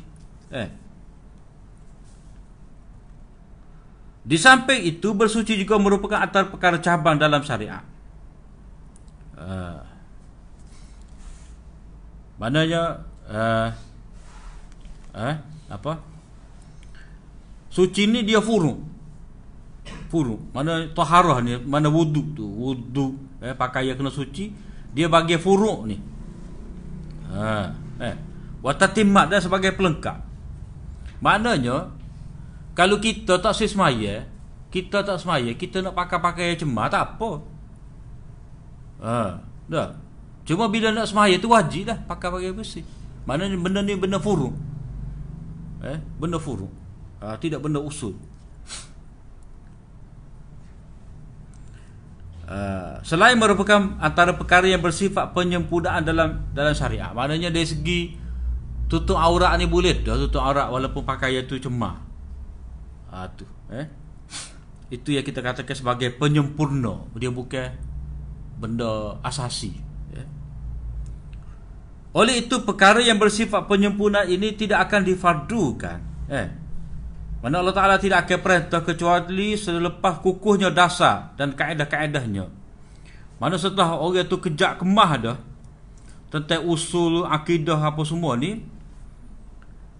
[0.53, 0.69] Eh.
[4.23, 7.83] Di samping itu bersuci juga merupakan antara perkara cabang dalam syariat
[9.43, 9.79] uh,
[12.39, 13.69] maknanya uh,
[15.13, 15.35] eh
[15.69, 15.93] apa?
[17.73, 18.77] Suci ni dia furu.
[20.09, 20.37] Furu.
[20.53, 24.53] Mana taharah ni mana wuduk tu wuduk eh pakai kena suci
[24.93, 25.97] dia bagi furu ni
[27.33, 28.15] Ha, eh.
[28.61, 30.21] Watatimat dah sebagai pelengkap.
[31.19, 31.89] Maknanya
[32.77, 34.25] kalau kita tak semaya,
[34.73, 37.31] kita tak semaya, kita nak pakai-pakai cemar tak apa.
[39.03, 39.89] Ha, dah.
[40.43, 42.85] Cuma bila nak semaya tu wajib dah pakai pakai bersih.
[43.23, 44.51] Maknanya benda ni benda furu.
[45.83, 46.67] Eh, benda furu.
[47.23, 48.15] Ha, tidak benda usul.
[52.53, 57.99] Uh, selain merupakan antara perkara yang bersifat penyempurnaan dalam dalam syariat maknanya dari segi
[58.85, 61.97] tutup aurat ni boleh dah tutup aurat walaupun pakaian tu cemar.
[63.09, 63.89] Ha, tu eh.
[64.93, 67.09] Itu yang kita katakan sebagai penyempurna.
[67.17, 67.73] Dia bukan
[68.63, 69.75] benda asasi
[70.15, 70.27] eh.
[72.15, 75.99] oleh itu perkara yang bersifat penyempurnaan ini tidak akan difardukan
[76.31, 76.47] eh
[77.43, 82.47] mana Allah Ta'ala tidak akan perintah kecuali selepas kukuhnya dasar dan kaedah-kaedahnya.
[83.35, 85.37] Mana setelah orang itu kejak kemah dah
[86.31, 88.63] tentang usul, akidah apa semua ni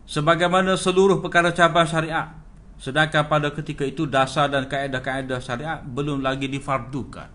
[0.07, 2.31] sebagaimana seluruh perkara cabang syariat
[2.79, 7.27] sedangkan pada ketika itu dasar dan kaedah-kaedah syariat belum lagi difardukan.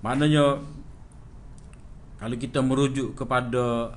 [0.00, 0.64] Maknanya
[2.20, 3.96] kalau kita merujuk kepada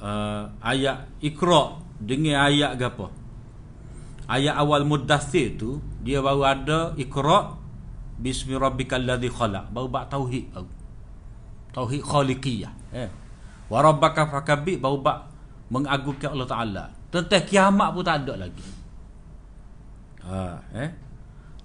[0.00, 3.10] uh, ayat Iqra dengan ayat apa?
[4.24, 7.60] Ayat awal Muddathir tu dia baru ada Iqra
[8.16, 10.70] bismi rabbikal ladzi khalaq baru bab tauhid baru.
[11.74, 12.72] Tauhid khaliqiyah.
[12.94, 13.10] Eh.
[13.68, 15.28] Wa rabbaka fakabbi baru bab
[15.68, 16.84] mengagungkan Allah Taala.
[17.10, 18.66] Tentang kiamat pun tak ada lagi.
[20.24, 20.38] Ha,
[20.78, 20.90] eh.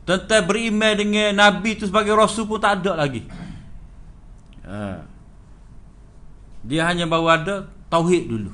[0.04, 3.24] Tentang beriman dengan nabi tu sebagai rasul pun tak ada lagi.
[4.66, 5.06] Ha.
[6.66, 7.56] Dia hanya baru ada
[7.88, 8.52] tauhid dulu.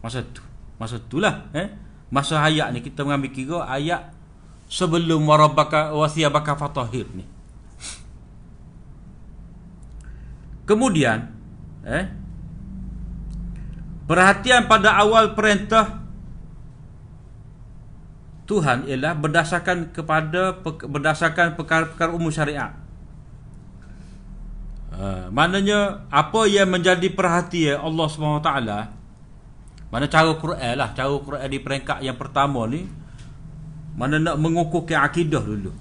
[0.00, 0.45] Masa tu.
[0.76, 1.72] Masa itulah eh.
[2.06, 4.14] Masa ayat ni kita mengambil kira ayat
[4.70, 7.24] sebelum warabbaka wasiyabaka fatahir ni.
[10.66, 11.30] Kemudian
[11.86, 12.06] eh
[14.06, 16.06] perhatian pada awal perintah
[18.46, 22.78] Tuhan ialah berdasarkan kepada berdasarkan perkara-perkara umum syariat.
[24.96, 28.50] Uh, maknanya apa yang menjadi perhatian Allah SWT
[29.96, 30.92] mana cara Quran lah.
[30.92, 32.84] Cara Quran di peringkat yang pertama ni
[33.96, 35.72] mana nak mengukuhkan akidah dulu.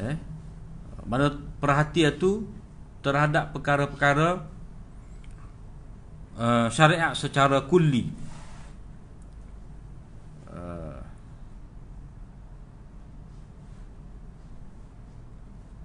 [0.00, 0.16] Eh?
[1.04, 2.48] Mana perhatian tu
[3.04, 4.40] terhadap perkara-perkara
[6.40, 8.08] uh, syariat secara kulli.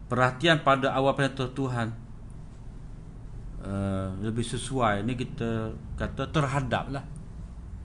[0.08, 2.03] Perhatian pada awal perintah Tuhan
[3.64, 5.02] uh, lebih sesuai.
[5.08, 7.04] Ni kita kata terhadap lah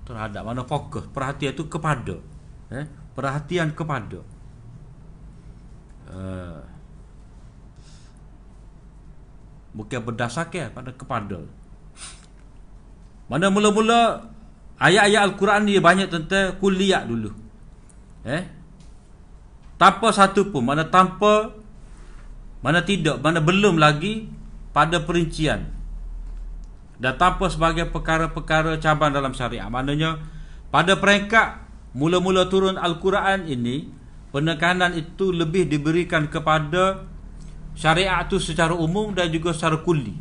[0.04, 0.42] terhadap.
[0.44, 1.06] Mana fokus.
[1.10, 2.16] Perhatian itu kepada.
[2.68, 2.86] Eh
[3.18, 4.22] perhatian kepada.
[6.06, 6.62] Uh,
[9.74, 11.42] bukan berdasarkan pada kepada.
[13.26, 14.30] Mana mula-mula
[14.78, 17.34] ayat-ayat al-Quran ni banyak tentang kuliah dulu.
[18.22, 18.46] Eh?
[19.74, 20.62] Tanpa satu pun.
[20.62, 21.50] Mana tanpa
[22.62, 24.30] mana tidak, mana belum lagi
[24.78, 25.74] pada perincian
[27.02, 29.66] dan tanpa sebagai perkara-perkara cabang dalam syariat.
[29.66, 30.22] Maknanya
[30.70, 31.66] pada peringkat
[31.98, 33.90] mula-mula turun Al-Quran ini
[34.30, 37.10] penekanan itu lebih diberikan kepada
[37.74, 40.14] syariat itu secara umum dan juga secara kulli.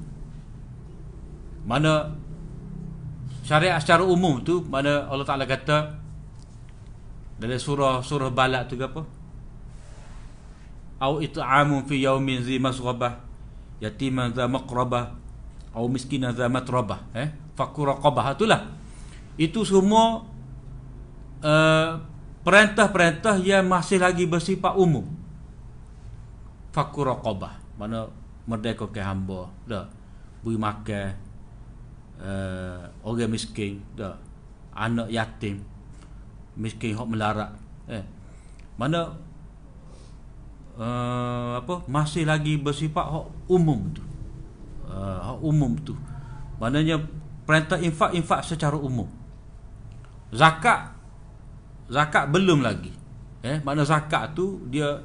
[1.69, 2.17] Mana
[3.45, 6.01] syariat secara umum tu mana Allah Taala kata
[7.37, 9.05] dalam surah surah Balak tu apa?
[10.97, 13.26] au it'amun fi yaumin zi masghabah
[13.77, 15.13] yatiman za maqrabah
[15.77, 17.29] au miskinan za matrabah eh?
[17.53, 18.61] Fakur raqabah itulah.
[19.37, 20.25] Itu semua
[21.41, 21.89] uh,
[22.41, 25.05] perintah-perintah yang masih lagi bersifat umum.
[26.73, 28.09] Fakur raqabah mana
[28.49, 29.85] merdeka ke hamba dah.
[30.41, 31.07] Beri makan
[32.21, 34.17] uh, orang miskin dah.
[34.77, 35.65] Anak yatim
[36.57, 37.53] miskin hok melarat
[37.89, 38.05] eh?
[38.77, 39.17] Mana
[40.77, 44.03] uh, apa masih lagi bersifat hak umum tu.
[44.87, 45.93] Uh, hak umum tu.
[46.61, 47.01] Maknanya
[47.43, 49.09] perintah infak infak secara umum.
[50.31, 50.93] Zakat
[51.89, 52.93] zakat belum lagi.
[53.41, 55.01] Eh mana zakat tu dia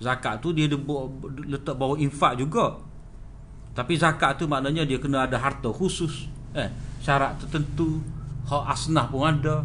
[0.00, 0.70] zakat tu dia
[1.46, 2.78] letak bawah infak juga.
[3.70, 6.26] Tapi zakat tu maknanya dia kena ada harta khusus.
[6.56, 8.02] Eh syarat tertentu
[8.48, 9.62] hak asnah pun ada.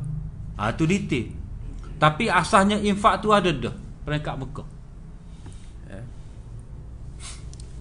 [0.55, 1.33] Ah ha, tu detail.
[1.99, 3.75] Tapi asasnya infak tu ada dah
[4.07, 4.74] peringkat Mekah.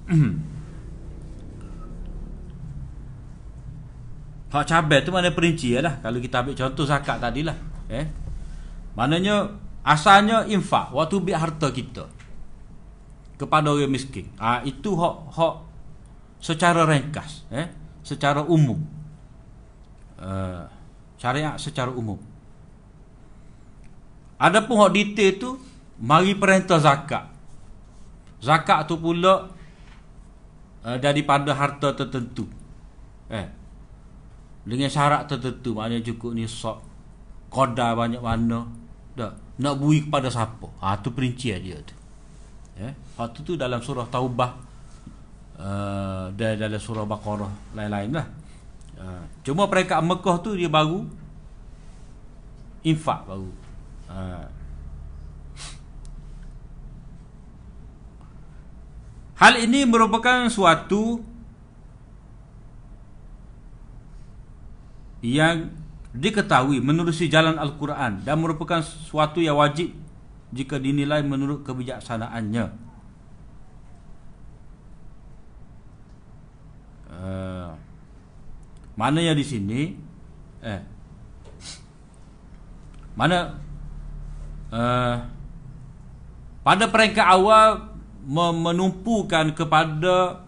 [4.55, 5.75] Hak cabai tu mana perinci?
[5.81, 7.57] Lah Kalau kita ambil contoh zakat tadi lah
[7.89, 8.07] eh?
[8.95, 9.49] Maknanya
[9.83, 12.07] Asalnya infak Waktu biar harta kita
[13.35, 14.31] Kepada orang miskin.
[14.39, 15.55] Ha, Itu hak, hak
[16.39, 17.67] Secara ringkas eh?
[18.05, 18.77] Secara umum.
[20.21, 20.69] Uh,
[21.17, 22.21] Syariat secara umum.
[24.37, 25.57] Adapun hak detail tu
[26.05, 27.33] Mari perintah zakat.
[28.45, 29.54] Zakat tu pula
[30.85, 32.47] uh, daripada harta tertentu.
[33.33, 33.49] Eh.
[34.65, 36.85] Dengan syarat tertentu maknanya cukup ni sok
[37.49, 38.69] qadar banyak mana.
[39.17, 39.59] Dak.
[39.61, 40.67] Nak bui kepada siapa?
[40.83, 41.95] Ha tu perincian dia tu.
[42.79, 42.93] Eh.
[43.17, 44.59] Hak tu dalam surah Taubah
[45.63, 48.27] uh, dan dalam surah Baqarah lain-lain lah.
[48.99, 51.07] Uh, cuma mereka Mekah tu dia baru
[52.83, 53.51] infak baru.
[54.11, 54.45] Uh,
[59.45, 61.21] Hal ini merupakan suatu
[65.21, 65.69] yang
[66.17, 69.93] diketahui menerusi jalan Al-Quran dan merupakan suatu yang wajib
[70.49, 72.73] jika dinilai menurut kebijaksanaannya.
[77.13, 77.69] Uh,
[78.97, 79.93] mana yang di sini?
[80.65, 80.81] Eh,
[83.13, 83.61] mana?
[84.73, 85.21] Uh,
[86.65, 87.94] pada peringkat awal
[88.29, 90.45] menumpukan kepada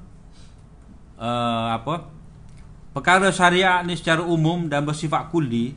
[1.20, 2.08] uh, apa
[2.96, 5.76] perkara syariat ni secara umum dan bersifat kulli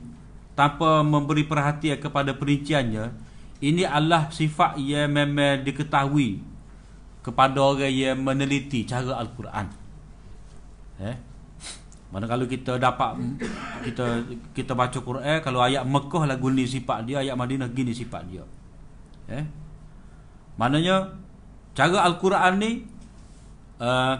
[0.55, 3.11] tanpa memberi perhatian kepada perinciannya
[3.59, 6.39] ini adalah sifat yang memang diketahui
[7.19, 9.67] kepada orang yang meneliti cara al-Quran.
[11.03, 11.15] Eh?
[12.09, 13.19] Mana kalau kita dapat
[13.85, 14.25] kita
[14.55, 18.43] kita baca Quran kalau ayat Mekah lah guni sifat dia ayat Madinah gini sifat dia.
[19.29, 19.45] Eh?
[20.57, 21.13] Maknanya
[21.79, 22.71] cara al-Quran ni
[23.79, 24.19] uh,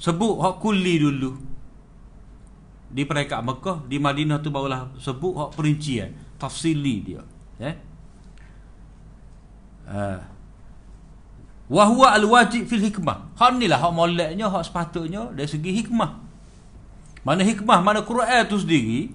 [0.00, 1.36] sebut hak kulli dulu
[2.88, 7.20] di peringkat Mekah di Madinah tu barulah sebut hak perincian tafsili dia
[7.60, 7.76] eh
[9.92, 10.20] uh,
[11.72, 13.32] wa al-wajib fil hikmah.
[13.36, 16.20] Hak ni lah hak moleknya, hak sepatutnya dari segi hikmah.
[17.24, 19.08] Mana hikmah, mana Quran tu sendiri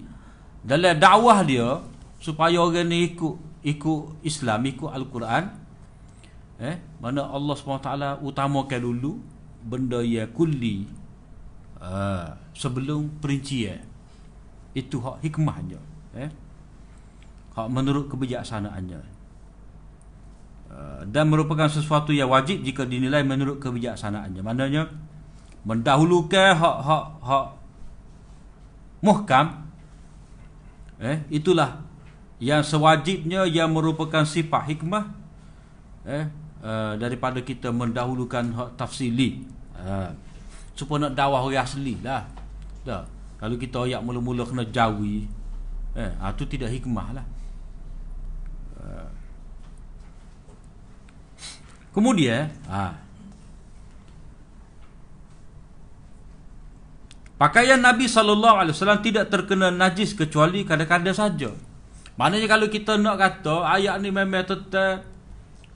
[0.66, 1.86] dalam dakwah dia
[2.18, 5.67] supaya orang ni ikut ikut Islam, ikut Al-Quran.
[6.58, 7.90] Eh, mana Allah SWT
[8.26, 9.22] utamakan dulu
[9.62, 10.90] benda ya kulli
[11.78, 13.86] uh, sebelum perincian.
[14.74, 15.78] Itu hak hikmahnya,
[16.18, 16.30] eh.
[17.54, 19.02] Hak menurut kebijaksanaannya.
[20.68, 24.42] Uh, dan merupakan sesuatu yang wajib jika dinilai menurut kebijaksanaannya.
[24.42, 24.90] Maknanya
[25.62, 27.46] mendahulukan hak hak hak
[29.04, 29.68] muhkam
[30.98, 31.86] eh itulah
[32.42, 35.14] yang sewajibnya yang merupakan sifat hikmah
[36.08, 36.26] eh
[36.64, 39.44] uh, daripada kita mendahulukan hak tafsili.
[39.78, 40.10] Uh,
[40.78, 42.24] supaya nak dakwah orang asli lah.
[42.86, 43.04] Dah.
[43.38, 45.30] Kalau kita ayat mula-mula kena jawi
[45.98, 47.26] eh ah tu tidak hikmah lah.
[51.98, 52.94] Kemudian ha,
[57.42, 61.50] Pakaian Nabi SAW tidak terkena najis kecuali kadang-kadang saja.
[62.18, 65.06] Maknanya kalau kita nak kata ayat ni memang tetap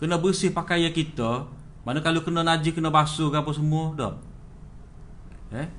[0.02, 1.45] kena bersih pakaian kita,
[1.86, 4.14] mana kalau kena najis kena basuh ke apa semua dah.
[5.54, 5.70] Eh?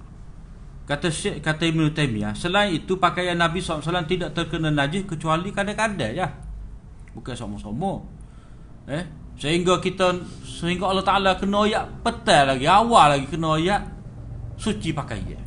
[0.87, 6.15] Kata Syekh kata Ibn Taymiyah, selain itu pakaian Nabi SAW tidak terkena najis kecuali kadang-kadang
[6.15, 6.31] ya.
[7.19, 8.07] Bukan semua-semua.
[8.87, 9.05] Eh?
[9.39, 10.13] Sehingga kita
[10.45, 13.83] Sehingga Allah Ta'ala kena ayat Petai lagi Awal lagi kena ayat
[14.59, 15.41] Suci pakai ya.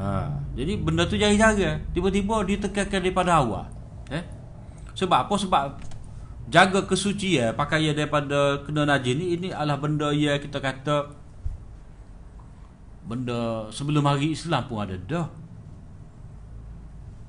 [0.00, 3.68] Ha, jadi benda tu jaga-jaga Tiba-tiba ditekankan daripada awal
[4.08, 4.24] eh?
[4.96, 5.34] Sebab apa?
[5.36, 5.64] Sebab
[6.50, 11.20] Jaga kesucian Pakai ya daripada kena najis ni Ini adalah benda yang kita kata
[13.10, 15.26] Benda sebelum hari Islam pun ada dah.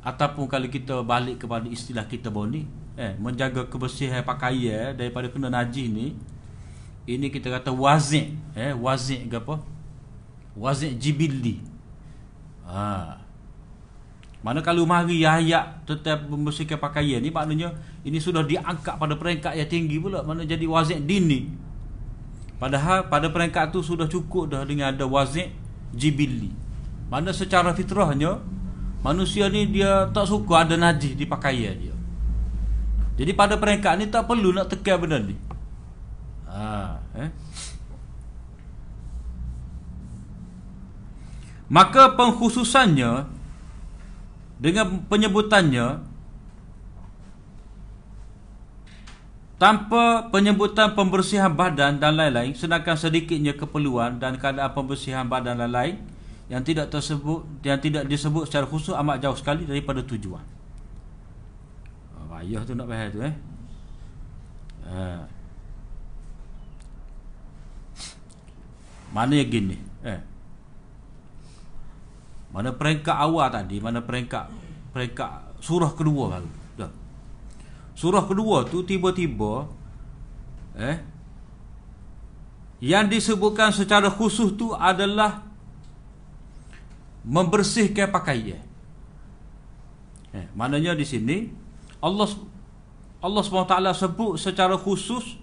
[0.05, 2.61] Ataupun kalau kita balik kepada istilah kita baru ni
[2.99, 6.13] eh menjaga kebersihan pakaian daripada kena najis ni
[7.09, 9.61] ini kita kata wazik eh wazik ke apa?
[10.53, 11.61] Wazik jibilli.
[12.65, 13.20] Ha
[14.41, 19.69] mana kalau mari ayat tetap membersihkan pakaian ni maknanya ini sudah diangkat pada peringkat yang
[19.69, 21.49] tinggi pula mana jadi wazik dini
[22.57, 25.53] padahal pada peringkat tu sudah cukup dah dengan ada wazik
[25.93, 26.49] jibilli
[27.13, 28.41] mana secara fitrahnya
[29.05, 31.91] manusia ni dia tak suka ada najis di pakaian dia
[33.21, 35.37] jadi pada peringkat ni tak perlu nak tekan benda ni.
[36.49, 37.29] Ha, eh?
[41.71, 43.29] Maka pengkhususannya
[44.61, 46.05] dengan penyebutannya
[49.57, 55.97] tanpa penyebutan pembersihan badan dan lain-lain sedangkan sedikitnya keperluan dan keadaan pembersihan badan dan lain-lain
[56.45, 60.43] yang tidak tersebut yang tidak disebut secara khusus amat jauh sekali daripada tujuan.
[62.31, 63.35] Payah tu nak faham tu eh?
[64.81, 65.23] Ha.
[69.11, 70.30] mana yang gini eh
[72.51, 74.51] mana peringkat awal tadi mana peringkat
[74.91, 75.31] peringkat
[75.63, 76.91] surah kedua baru dah
[77.95, 79.67] surah kedua tu tiba-tiba
[80.75, 80.99] eh
[82.81, 85.43] yang disebutkan secara khusus tu adalah
[87.23, 88.59] membersihkan pakaian
[90.35, 91.37] eh maknanya di sini
[92.01, 92.27] Allah
[93.21, 95.37] Allah SWT sebut secara khusus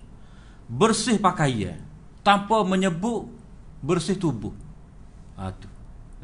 [0.66, 1.78] bersih pakaian
[2.26, 3.30] tanpa menyebut
[3.78, 4.52] bersih tubuh.
[5.38, 5.70] Ha tu.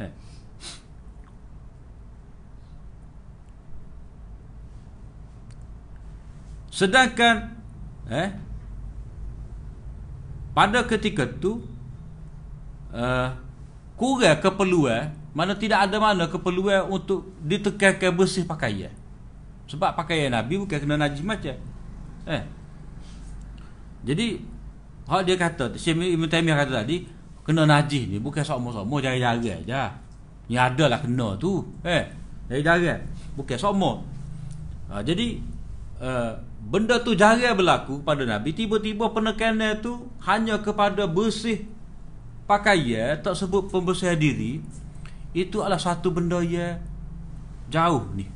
[0.02, 0.10] Eh.
[6.74, 7.54] Sedangkan
[8.10, 8.34] eh
[10.50, 11.62] pada ketika tu
[12.90, 13.30] uh,
[13.94, 18.90] kurang keperluan mana tidak ada mana keperluan untuk ditekankan bersih pakaian.
[19.70, 21.54] Sebab pakaian Nabi bukan kena najis macam.
[22.26, 22.42] Eh.
[24.06, 24.38] Jadi
[25.10, 27.06] hak dia kata Syekh Ibn Taimiyah kata tadi
[27.42, 29.82] kena najis ni bukan sama-sama jaga-jaga aja.
[30.46, 31.66] Ni adalah kena tu.
[31.82, 32.06] Eh.
[32.46, 33.02] Jaga-jaga.
[33.34, 33.98] Bukan sama.
[34.86, 35.42] Ha, jadi
[35.98, 38.56] uh, benda tu jarang berlaku pada Nabi.
[38.56, 41.68] Tiba-tiba penekanan tu hanya kepada bersih
[42.48, 44.64] pakaian tak sebut pembersihan diri.
[45.34, 46.80] Itu adalah satu benda yang
[47.68, 48.26] jauh ni.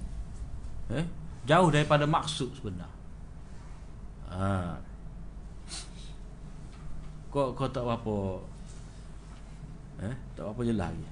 [0.92, 1.18] Eh
[1.48, 2.92] jauh daripada maksud sebenar.
[4.28, 4.76] Ha.
[7.32, 8.16] kau kau tak apa
[10.04, 11.06] eh tak apa jelas lagi.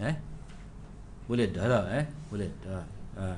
[0.00, 0.16] Eh?
[1.28, 2.04] Boleh dah lah eh?
[2.32, 2.84] Boleh dah.
[3.20, 3.36] Ha.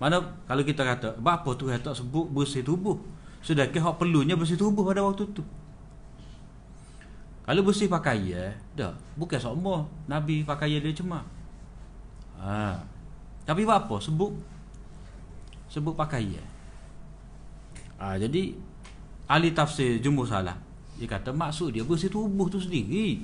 [0.00, 0.16] Mana
[0.48, 2.96] kalau kita kata apa tu tak sebut bersih tubuh.
[3.44, 5.44] Sedangkan hak perlunya bersih tubuh pada waktu tu.
[7.44, 8.96] Kalau bersih pakaian dah.
[9.20, 11.20] Bukan semua nabi pakaian dia cuma.
[12.40, 12.72] Ha.
[13.44, 14.32] tapi apa sebut
[15.68, 16.40] sebut pakaian
[18.00, 18.56] ha, jadi
[19.28, 20.56] ahli tafsir jumhur salah.
[20.96, 23.20] Dia kata maksud dia bersih tubuh tu sendiri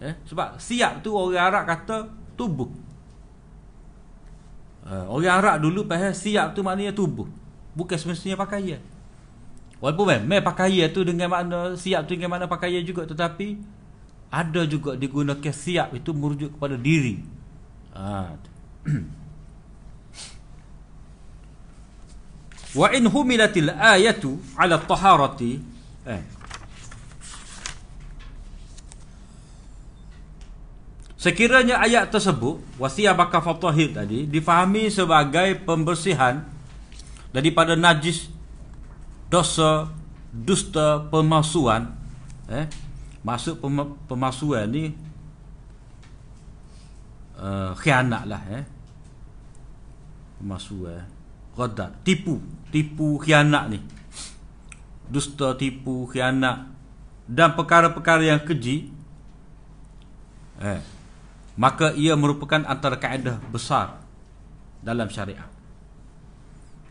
[0.00, 0.16] eh.
[0.24, 2.85] Sebab siap tu orang Arab kata tubuh
[4.86, 7.26] uh, orang Arab dulu pasal siap tu maknanya tubuh.
[7.76, 8.80] Bukan semestinya pakaian.
[9.82, 13.60] Walaupun memang pakaian tu dengan makna siap tu dengan makna pakaian juga tetapi
[14.32, 17.20] ada juga digunakan siap itu merujuk kepada diri.
[17.92, 18.32] Ha.
[22.80, 25.60] wa in humilatil ayatu ala taharati.
[26.06, 26.35] Eh
[31.26, 36.46] Sekiranya ayat tersebut wasiyabaka fatahir tadi difahami sebagai pembersihan
[37.34, 38.30] daripada najis
[39.26, 39.90] dosa
[40.30, 41.98] dusta pemalsuan
[42.46, 42.70] eh
[43.26, 44.94] masuk pem- pemalsuan ni
[47.42, 48.62] uh, khianat lah eh.
[50.38, 51.10] Pemalsuan
[51.58, 52.38] ghadat tipu
[52.70, 53.82] tipu khianat ni.
[55.10, 56.70] Dusta tipu khianat.
[57.26, 58.94] Dan perkara-perkara yang keji
[60.62, 60.94] eh
[61.56, 63.96] maka ia merupakan antara kaedah besar
[64.84, 65.48] dalam syariat.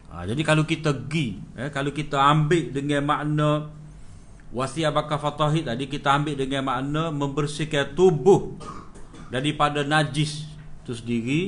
[0.10, 3.70] Ha, jadi kalau kita gi, eh, kalau kita ambil dengan makna
[4.50, 8.58] wasiat bakal fatahid tadi kita ambil dengan makna membersihkan tubuh
[9.30, 10.50] daripada najis
[10.82, 11.42] itu sendiri.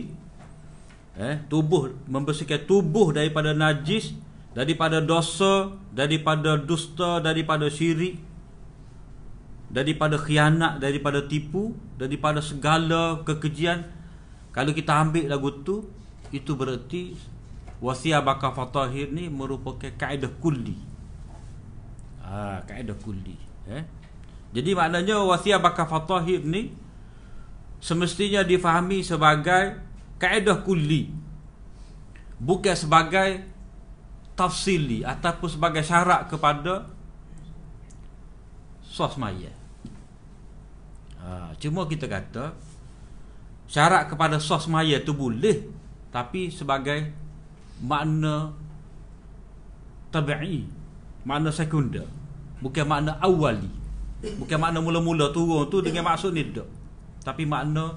[1.18, 4.14] Eh, tubuh membersihkan tubuh daripada najis,
[4.54, 8.27] daripada dosa, daripada dusta, daripada syirik
[9.68, 13.84] daripada khianat daripada tipu daripada segala kekejian
[14.56, 15.84] kalau kita ambil lagu tu
[16.32, 17.16] itu berarti
[17.84, 20.76] wasiat bakal fatahir ni merupakan kaedah kulli.
[22.28, 23.40] Ha, kaedah kulli
[23.72, 23.88] eh?
[24.52, 26.76] jadi maknanya wasiat bakal fatahir ni
[27.84, 29.84] semestinya difahami sebagai
[30.18, 31.12] kaedah kulli.
[32.38, 33.44] Bukan sebagai
[34.38, 36.86] tafsili ataupun sebagai syarat kepada
[38.86, 39.57] sosmaya
[41.18, 42.54] Ha, cuma kita kata
[43.68, 45.68] syarat kepada sos maya tu boleh
[46.14, 47.12] tapi sebagai
[47.84, 48.54] makna
[50.14, 50.64] tabi'i
[51.28, 52.08] makna sekunder
[52.64, 53.70] bukan makna awali.
[54.18, 56.66] Bukan makna mula-mula turun tu dengan maksud ni tak
[57.22, 57.94] tapi makna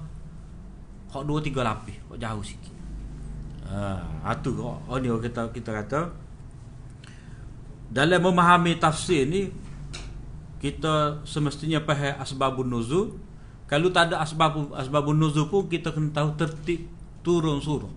[1.09, 2.75] hak dua tiga lapis hak jauh sikit.
[3.71, 6.01] Ha tu oh ni kita kita kata
[7.89, 9.49] dalam memahami tafsir ni
[10.61, 13.17] kita semestinya faham asbabun nuzul
[13.65, 16.85] kalau tak ada asbab asbabun nuzul pun kita kena tahu tertib
[17.25, 17.89] turun surah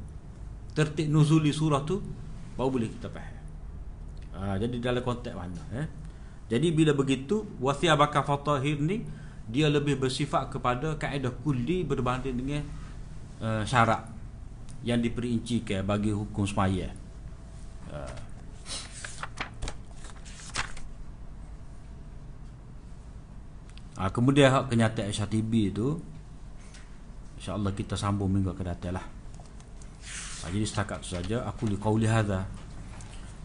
[0.72, 2.00] tertib nuzuli surah tu
[2.56, 3.36] baru boleh kita faham
[4.32, 5.86] ha, jadi dalam konteks mana eh?
[6.48, 9.04] jadi bila begitu wasiat bakal fatahir ni
[9.44, 12.64] dia lebih bersifat kepada kaedah kulli berbanding dengan
[13.44, 14.08] uh, syarat
[14.80, 16.88] yang diperincikan bagi hukum semaya
[17.92, 18.33] uh.
[23.94, 26.02] Ha, kemudian hak kenyataan SHTB tu
[27.38, 29.06] InsyaAllah kita sambung minggu akan datang lah.
[30.42, 32.42] Ha, Jadi setakat tu saja Aku li qawli hadha.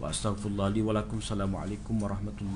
[0.01, 2.55] Wa astagfirullah li walakum Assalamualaikum warahmatullahi